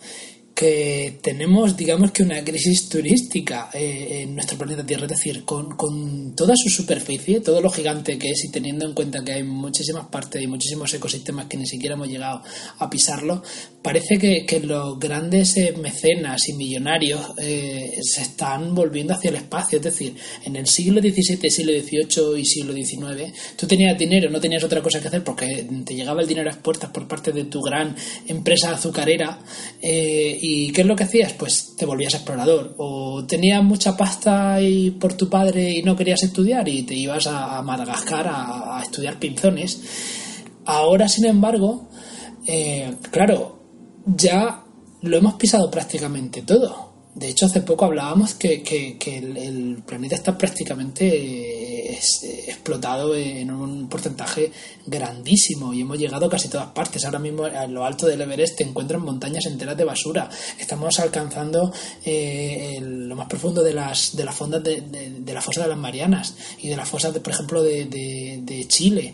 que 0.60 1.20
tenemos, 1.22 1.78
digamos 1.78 2.12
que 2.12 2.22
una 2.22 2.44
crisis 2.44 2.90
turística 2.90 3.70
eh, 3.74 4.24
en 4.24 4.36
nuestro 4.36 4.58
planeta 4.58 4.86
Tierra, 4.86 5.04
es 5.04 5.12
decir, 5.12 5.46
con, 5.46 5.78
con, 5.78 6.36
toda 6.36 6.54
su 6.58 6.68
superficie, 6.68 7.40
todo 7.40 7.62
lo 7.62 7.70
gigante 7.70 8.20
que 8.20 8.32
es 8.32 8.44
y 8.44 8.52
teniendo 8.52 8.86
en 8.86 8.94
cuenta 8.94 9.24
que 9.24 9.32
hay 9.32 9.44
muchísimas 9.44 10.08
partes 10.08 10.42
y 10.42 10.48
muchísimos 10.48 10.94
ecosistemas 10.94 11.46
que 11.46 11.56
ni 11.56 11.66
siquiera 11.66 11.96
hemos 11.96 12.10
llegado 12.10 12.44
a 12.78 12.90
pisarlo, 12.90 13.42
parece 13.82 14.18
que, 14.18 14.46
que 14.46 14.60
los 14.60 15.00
grandes 15.00 15.56
eh, 15.56 15.74
mecenas 15.82 16.50
y 16.50 16.54
millonarios 16.56 17.22
eh, 17.38 17.98
se 18.02 18.24
están 18.24 18.76
volviendo 18.76 19.14
hacia 19.14 19.30
el 19.30 19.38
espacio, 19.38 19.78
es 19.78 19.86
decir, 19.86 20.14
en 20.44 20.58
el 20.58 20.68
siglo 20.68 21.00
XVII, 21.00 21.50
siglo 21.50 21.72
XVIII 21.72 22.38
y 22.38 22.44
siglo 22.44 22.74
XIX, 22.74 23.32
tú 23.56 23.66
tenías 23.66 23.98
dinero, 23.98 24.30
no 24.30 24.42
tenías 24.42 24.66
otra 24.66 24.82
cosa 24.82 25.00
que 25.00 25.08
hacer 25.08 25.24
porque 25.24 25.70
te 25.86 25.96
llegaba 25.96 26.22
el 26.22 26.28
dinero 26.28 26.50
a 26.50 26.54
las 26.54 26.62
puertas 26.62 26.90
por 26.90 27.08
parte 27.08 27.32
de 27.32 27.46
tu 27.46 27.62
gran 27.62 27.96
empresa 28.28 28.74
azucarera 28.74 29.40
y 29.82 30.49
¿Y 30.52 30.72
qué 30.72 30.82
es 30.82 30.88
lo 30.88 30.96
que 30.96 31.04
hacías? 31.04 31.34
Pues 31.34 31.76
te 31.76 31.86
volvías 31.86 32.16
explorador. 32.16 32.74
O 32.80 33.24
tenías 33.28 33.64
mucha 33.64 33.96
pasta 33.96 34.60
y 34.60 34.90
por 34.90 35.14
tu 35.14 35.30
padre 35.30 35.70
y 35.78 35.84
no 35.84 35.96
querías 35.96 36.24
estudiar 36.24 36.68
y 36.68 36.82
te 36.82 36.96
ibas 36.96 37.28
a, 37.28 37.62
Madagascar 37.62 38.28
a, 38.28 38.82
estudiar 38.82 39.20
pinzones. 39.20 39.80
Ahora, 40.66 41.08
sin 41.08 41.26
embargo, 41.26 41.90
eh, 42.48 42.96
claro, 43.12 43.60
ya 44.08 44.64
lo 45.04 45.18
hemos 45.18 45.36
pisado 45.36 45.70
prácticamente 45.70 46.42
todo. 46.42 46.89
De 47.20 47.28
hecho, 47.28 47.48
hace 47.48 47.60
poco 47.60 47.84
hablábamos 47.84 48.34
que, 48.36 48.64
el, 49.06 49.84
planeta 49.86 50.16
está 50.16 50.38
prácticamente 50.38 51.06
eh, 51.92 52.00
explotado 52.48 53.14
en 53.14 53.52
un 53.52 53.90
porcentaje 53.90 54.50
grandísimo 54.86 55.74
y 55.74 55.82
hemos 55.82 56.00
llegado 56.00 56.28
a 56.28 56.30
casi 56.30 56.48
todas 56.48 56.68
partes. 56.68 57.04
Ahora 57.04 57.20
mismo 57.20 57.46
en 57.46 57.74
lo 57.74 57.84
alto 57.84 58.08
del 58.08 58.22
Everest 58.22 58.60
te 58.60 58.64
encuentran 58.64 59.02
montañas 59.02 59.46
enteras 59.48 59.76
de 59.76 59.84
basura. 59.84 60.30
Estamos 60.58 60.98
alcanzando 61.02 61.74
eh, 62.06 62.80
lo 62.82 63.18
más 63.18 63.28
profundo 63.28 63.64
de 63.64 63.74
las, 63.74 64.16
de 64.16 64.24
las 64.24 64.36
fondas 64.36 64.64
de, 64.64 64.80
de, 64.80 65.34
la 65.34 65.42
fosa 65.42 65.64
de 65.64 65.68
las 65.68 65.78
Marianas 65.78 66.36
y 66.62 66.70
de 66.70 66.78
las 66.78 66.88
fosas, 66.88 67.14
de, 67.14 67.20
por 67.20 67.34
ejemplo, 67.34 67.62
de, 67.62 67.84
de 68.42 68.68
Chile. 68.70 69.14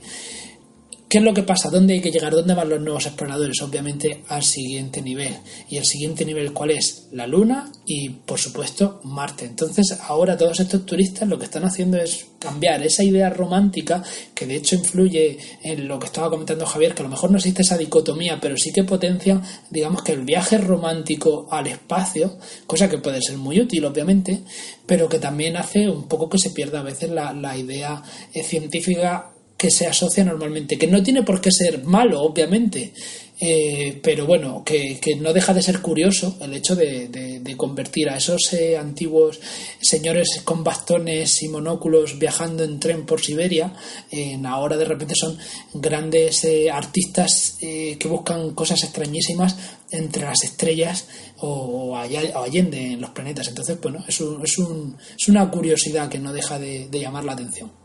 ¿Qué 1.15 1.19
es 1.19 1.23
lo 1.23 1.33
que 1.33 1.43
pasa? 1.43 1.69
¿Dónde 1.69 1.93
hay 1.93 2.01
que 2.01 2.11
llegar? 2.11 2.33
¿Dónde 2.33 2.53
van 2.53 2.67
los 2.67 2.81
nuevos 2.81 3.05
exploradores? 3.05 3.61
Obviamente 3.61 4.25
al 4.27 4.43
siguiente 4.43 5.01
nivel. 5.01 5.33
¿Y 5.69 5.77
el 5.77 5.85
siguiente 5.85 6.25
nivel 6.25 6.51
cuál 6.51 6.71
es? 6.71 7.07
La 7.13 7.25
Luna 7.25 7.71
y, 7.85 8.09
por 8.09 8.37
supuesto, 8.37 8.99
Marte. 9.05 9.45
Entonces, 9.45 9.97
ahora 10.09 10.35
todos 10.35 10.59
estos 10.59 10.85
turistas 10.85 11.29
lo 11.29 11.39
que 11.39 11.45
están 11.45 11.63
haciendo 11.63 11.95
es 11.95 12.25
cambiar 12.37 12.83
esa 12.83 13.01
idea 13.01 13.29
romántica 13.29 14.03
que 14.33 14.45
de 14.45 14.57
hecho 14.57 14.75
influye 14.75 15.37
en 15.63 15.87
lo 15.87 15.99
que 15.99 16.07
estaba 16.07 16.29
comentando 16.29 16.65
Javier, 16.65 16.93
que 16.93 17.03
a 17.03 17.05
lo 17.05 17.11
mejor 17.11 17.31
no 17.31 17.37
existe 17.37 17.61
esa 17.61 17.77
dicotomía, 17.77 18.39
pero 18.41 18.57
sí 18.57 18.73
que 18.73 18.83
potencia, 18.83 19.41
digamos 19.69 20.03
que 20.03 20.11
el 20.11 20.23
viaje 20.23 20.57
romántico 20.57 21.47
al 21.49 21.67
espacio, 21.67 22.37
cosa 22.67 22.89
que 22.89 22.97
puede 22.97 23.21
ser 23.21 23.37
muy 23.37 23.61
útil, 23.61 23.85
obviamente, 23.85 24.41
pero 24.85 25.07
que 25.07 25.19
también 25.19 25.55
hace 25.55 25.89
un 25.89 26.09
poco 26.09 26.27
que 26.27 26.39
se 26.39 26.49
pierda 26.49 26.81
a 26.81 26.83
veces 26.83 27.09
la, 27.09 27.31
la 27.31 27.57
idea 27.57 28.03
eh, 28.33 28.43
científica 28.43 29.31
que 29.57 29.71
se 29.71 29.87
asocia 29.87 30.23
normalmente, 30.23 30.77
que 30.77 30.87
no 30.87 31.01
tiene 31.01 31.23
por 31.23 31.39
qué 31.39 31.51
ser 31.51 31.83
malo, 31.83 32.21
obviamente, 32.21 32.93
eh, 33.39 33.99
pero 34.01 34.25
bueno, 34.25 34.63
que, 34.63 34.99
no 35.19 35.33
deja 35.33 35.53
de 35.53 35.61
ser 35.61 35.81
curioso 35.81 36.37
el 36.39 36.53
hecho 36.53 36.75
de, 36.75 37.41
convertir 37.57 38.09
a 38.09 38.17
esos 38.17 38.51
eh, 38.53 38.77
antiguos 38.77 39.39
señores 39.79 40.41
con 40.43 40.63
bastones 40.63 41.41
y 41.41 41.47
monóculos 41.47 42.19
viajando 42.19 42.63
en 42.63 42.79
tren 42.79 43.05
por 43.05 43.21
Siberia, 43.21 43.73
en 44.11 44.45
ahora 44.45 44.75
de 44.75 44.83
repente 44.83 45.13
son 45.15 45.37
grandes 45.73 46.43
eh, 46.43 46.69
artistas 46.69 47.57
que 47.59 48.07
buscan 48.09 48.53
cosas 48.53 48.83
extrañísimas 48.83 49.55
entre 49.91 50.23
las 50.23 50.43
estrellas 50.43 51.07
o, 51.37 51.95
allende 51.95 52.93
en 52.93 53.01
los 53.01 53.11
planetas. 53.11 53.47
Entonces, 53.47 53.79
bueno, 53.81 54.03
es, 54.07 54.19
es, 54.19 54.57
un, 54.57 54.97
es 55.17 55.27
una 55.29 55.49
curiosidad 55.49 56.09
que 56.09 56.19
no 56.19 56.33
deja 56.33 56.59
de 56.59 56.89
llamar 56.91 57.23
la 57.23 57.33
atención. 57.33 57.84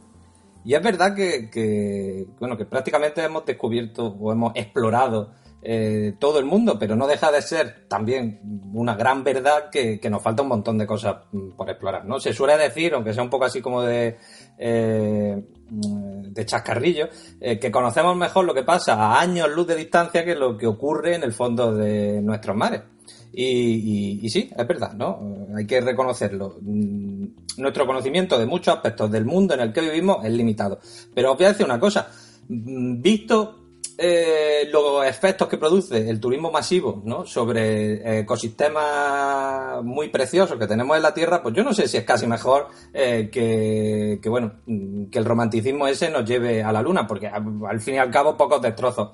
Y 0.64 0.74
es 0.74 0.82
verdad 0.82 1.14
que, 1.14 2.26
bueno, 2.38 2.56
que 2.56 2.64
prácticamente 2.64 3.22
hemos 3.22 3.44
descubierto 3.46 4.06
o 4.06 4.32
hemos 4.32 4.52
explorado 4.54 5.32
eh, 5.62 6.14
todo 6.18 6.38
el 6.38 6.46
mundo, 6.46 6.78
pero 6.78 6.96
no 6.96 7.06
deja 7.06 7.30
de 7.30 7.42
ser 7.42 7.86
también 7.86 8.40
una 8.72 8.94
gran 8.94 9.22
verdad 9.22 9.68
que, 9.70 10.00
nos 10.08 10.22
falta 10.22 10.42
un 10.42 10.48
montón 10.48 10.78
de 10.78 10.86
cosas 10.86 11.16
mm, 11.32 11.50
por 11.50 11.68
explorar, 11.68 12.06
¿no? 12.06 12.18
Se 12.18 12.32
suele 12.32 12.56
decir, 12.56 12.94
aunque 12.94 13.12
sea 13.12 13.22
un 13.22 13.28
poco 13.28 13.44
así 13.44 13.60
como 13.60 13.82
de, 13.82 14.16
eh, 14.58 15.42
de 15.68 16.46
chascarrillo, 16.46 17.08
eh, 17.40 17.58
que 17.58 17.70
conocemos 17.70 18.16
mejor 18.16 18.46
lo 18.46 18.54
que 18.54 18.62
pasa 18.62 18.94
a 18.94 19.20
años 19.20 19.50
luz 19.50 19.66
de 19.66 19.76
distancia 19.76 20.24
que 20.24 20.34
lo 20.34 20.56
que 20.56 20.66
ocurre 20.66 21.14
en 21.14 21.24
el 21.24 21.32
fondo 21.32 21.74
de 21.74 22.22
nuestros 22.22 22.56
mares. 22.56 22.80
Y, 23.32 24.28
sí, 24.28 24.50
es 24.56 24.66
verdad, 24.66 24.92
¿no? 24.94 25.46
Hay 25.56 25.66
que 25.66 25.80
reconocerlo. 25.80 26.56
Mm, 26.60 27.26
nuestro 27.58 27.86
conocimiento 27.86 28.38
de 28.38 28.46
muchos 28.46 28.74
aspectos 28.74 29.10
del 29.10 29.24
mundo 29.24 29.54
en 29.54 29.60
el 29.60 29.72
que 29.72 29.80
vivimos 29.80 30.24
es 30.24 30.32
limitado. 30.32 30.80
Pero 31.14 31.32
os 31.32 31.38
voy 31.38 31.46
a 31.46 31.50
decir 31.50 31.66
una 31.66 31.78
cosa. 31.78 32.08
Mm, 32.48 33.00
visto 33.00 33.56
eh, 34.02 34.68
los 34.72 35.04
efectos 35.04 35.46
que 35.46 35.58
produce 35.58 36.08
el 36.08 36.18
turismo 36.18 36.50
masivo 36.50 37.02
¿no? 37.04 37.26
sobre 37.26 38.20
ecosistemas 38.20 39.84
muy 39.84 40.08
preciosos 40.08 40.58
que 40.58 40.66
tenemos 40.66 40.96
en 40.96 41.02
la 41.02 41.12
Tierra, 41.12 41.42
pues 41.42 41.54
yo 41.54 41.62
no 41.62 41.74
sé 41.74 41.86
si 41.86 41.98
es 41.98 42.04
casi 42.04 42.26
mejor 42.26 42.68
eh, 42.94 43.28
que, 43.30 44.28
bueno 44.28 44.52
que 45.10 45.18
el 45.18 45.24
romanticismo 45.24 45.86
ese 45.86 46.08
nos 46.08 46.24
lleve 46.24 46.62
a 46.62 46.72
la 46.72 46.80
Luna, 46.80 47.06
porque 47.06 47.28
al 47.28 47.80
fin 47.80 47.96
y 47.96 47.98
al 47.98 48.10
cabo 48.10 48.38
pocos 48.38 48.62
destrozos 48.62 49.10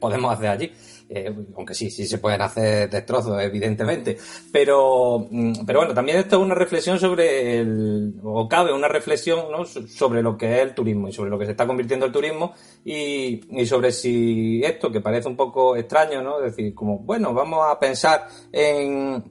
podemos 0.00 0.34
hacer 0.34 0.48
allí. 0.48 0.72
Eh, 1.08 1.32
aunque 1.56 1.74
sí, 1.74 1.88
sí 1.88 2.06
se 2.06 2.18
pueden 2.18 2.42
hacer 2.42 2.90
destrozos, 2.90 3.40
evidentemente. 3.40 4.16
Pero, 4.50 5.26
mm, 5.30 5.64
pero 5.64 5.80
bueno, 5.80 5.94
también 5.94 6.18
esto 6.18 6.36
es 6.36 6.42
una 6.42 6.54
reflexión 6.54 6.98
sobre 6.98 7.60
el, 7.60 8.14
o 8.24 8.48
cabe 8.48 8.72
una 8.72 8.88
reflexión 8.88 9.50
¿no? 9.50 9.64
sobre 9.64 10.22
lo 10.22 10.36
que 10.36 10.56
es 10.56 10.62
el 10.62 10.74
turismo 10.74 11.08
y 11.08 11.12
sobre 11.12 11.30
lo 11.30 11.38
que 11.38 11.46
se 11.46 11.52
está 11.52 11.66
convirtiendo 11.66 12.06
el 12.06 12.12
turismo 12.12 12.54
y, 12.84 13.40
sobre 13.66 13.92
si 13.92 14.60
esto, 14.64 14.90
que 14.90 15.00
parece 15.00 15.28
un 15.28 15.36
poco 15.36 15.76
extraño, 15.76 16.22
¿no? 16.22 16.38
Es 16.38 16.56
decir, 16.56 16.74
como, 16.74 16.98
bueno, 16.98 17.32
vamos 17.32 17.64
a 17.68 17.78
pensar 17.78 18.26
en, 18.52 19.22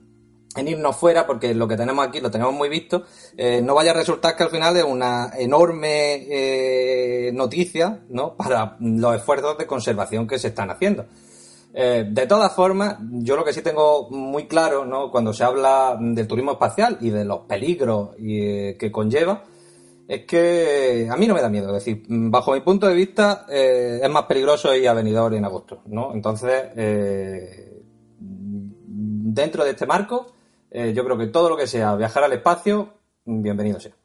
en 0.55 0.67
irnos 0.67 0.95
fuera, 0.95 1.27
porque 1.27 1.53
lo 1.53 1.67
que 1.67 1.75
tenemos 1.75 2.07
aquí 2.07 2.19
lo 2.21 2.31
tenemos 2.31 2.53
muy 2.53 2.69
visto, 2.69 3.03
eh, 3.37 3.61
no 3.61 3.75
vaya 3.75 3.91
a 3.91 3.95
resultar 3.95 4.35
que 4.35 4.43
al 4.43 4.49
final 4.49 4.75
es 4.77 4.83
una 4.83 5.31
enorme 5.37 6.25
eh, 6.29 7.31
noticia 7.33 8.01
¿no? 8.09 8.35
para 8.35 8.77
los 8.79 9.15
esfuerzos 9.15 9.57
de 9.57 9.67
conservación 9.67 10.27
que 10.27 10.39
se 10.39 10.49
están 10.49 10.69
haciendo. 10.69 11.05
Eh, 11.77 12.05
de 12.09 12.25
todas 12.25 12.55
formas, 12.55 12.95
yo 13.01 13.35
lo 13.35 13.43
que 13.43 13.51
sí 13.51 13.61
tengo 13.61 14.09
muy 14.09 14.47
claro, 14.47 14.85
¿no? 14.85 15.11
Cuando 15.11 15.33
se 15.33 15.43
habla 15.43 15.97
del 15.99 16.25
turismo 16.25 16.53
espacial 16.53 16.97
y 17.01 17.09
de 17.09 17.25
los 17.25 17.39
peligros 17.41 18.11
eh, 18.17 18.77
que 18.79 18.89
conlleva, 18.93 19.43
es 20.07 20.25
que 20.25 21.09
a 21.11 21.17
mí 21.17 21.27
no 21.27 21.33
me 21.33 21.41
da 21.41 21.49
miedo. 21.49 21.67
Es 21.75 21.83
decir, 21.83 22.05
bajo 22.07 22.53
mi 22.53 22.61
punto 22.61 22.87
de 22.87 22.95
vista, 22.95 23.45
eh, 23.49 23.99
es 24.01 24.09
más 24.09 24.23
peligroso 24.23 24.73
ir 24.73 24.87
a 24.87 24.93
Benidorm 24.93 25.35
en 25.35 25.43
agosto, 25.43 25.81
¿no? 25.87 26.13
Entonces, 26.13 26.63
dentro 28.17 29.65
de 29.65 29.71
este 29.71 29.85
marco, 29.85 30.27
yo 30.71 31.03
creo 31.03 31.17
que 31.17 31.27
todo 31.27 31.49
lo 31.49 31.57
que 31.57 31.67
sea 31.67 31.93
viajar 31.97 32.23
al 32.23 32.31
espacio, 32.31 32.93
bienvenido 33.25 33.81
sea. 33.81 34.04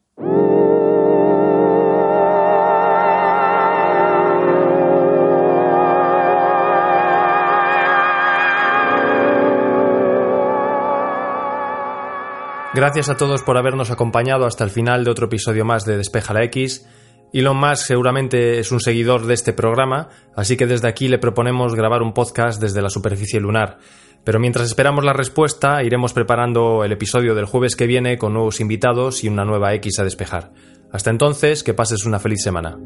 Gracias 12.73 13.09
a 13.09 13.17
todos 13.17 13.43
por 13.43 13.59
habernos 13.59 13.91
acompañado 13.91 14.47
hasta 14.47 14.63
el 14.63 14.71
final 14.71 15.03
de 15.03 15.11
otro 15.11 15.27
episodio 15.27 15.65
más 15.65 15.85
de 15.85 15.97
Despeja 15.97 16.33
la 16.33 16.45
X. 16.45 16.87
Elon 17.33 17.57
Musk 17.57 17.85
seguramente 17.85 18.61
es 18.61 18.71
un 18.71 18.79
seguidor 18.79 19.27
de 19.27 19.35
este 19.35 19.53
programa, 19.53 20.09
así 20.37 20.57
que 20.57 20.69
desde 20.69 20.87
aquí 20.87 21.09
le 21.09 21.19
proponemos 21.19 21.75
grabar 21.75 22.01
un 22.01 22.13
podcast 22.15 22.63
desde 22.63 22.81
la 22.81 22.89
superficie 22.89 23.41
lunar. 23.41 23.79
Pero 24.23 24.39
mientras 24.39 24.67
esperamos 24.67 25.05
la 25.05 25.13
respuesta, 25.13 25.83
iremos 25.83 26.13
preparando 26.13 26.85
el 26.85 26.93
episodio 26.93 27.35
del 27.35 27.47
jueves 27.47 27.75
que 27.75 27.89
viene 27.89 28.19
con 28.19 28.35
nuevos 28.35 28.61
invitados 28.61 29.25
y 29.25 29.29
una 29.29 29.45
nueva 29.45 29.75
X 29.75 29.99
a 29.99 30.05
despejar. 30.05 30.53
Hasta 30.93 31.11
entonces, 31.11 31.65
que 31.65 31.75
pases 31.75 32.07
una 32.07 32.21
feliz 32.21 32.41
semana. 32.41 32.79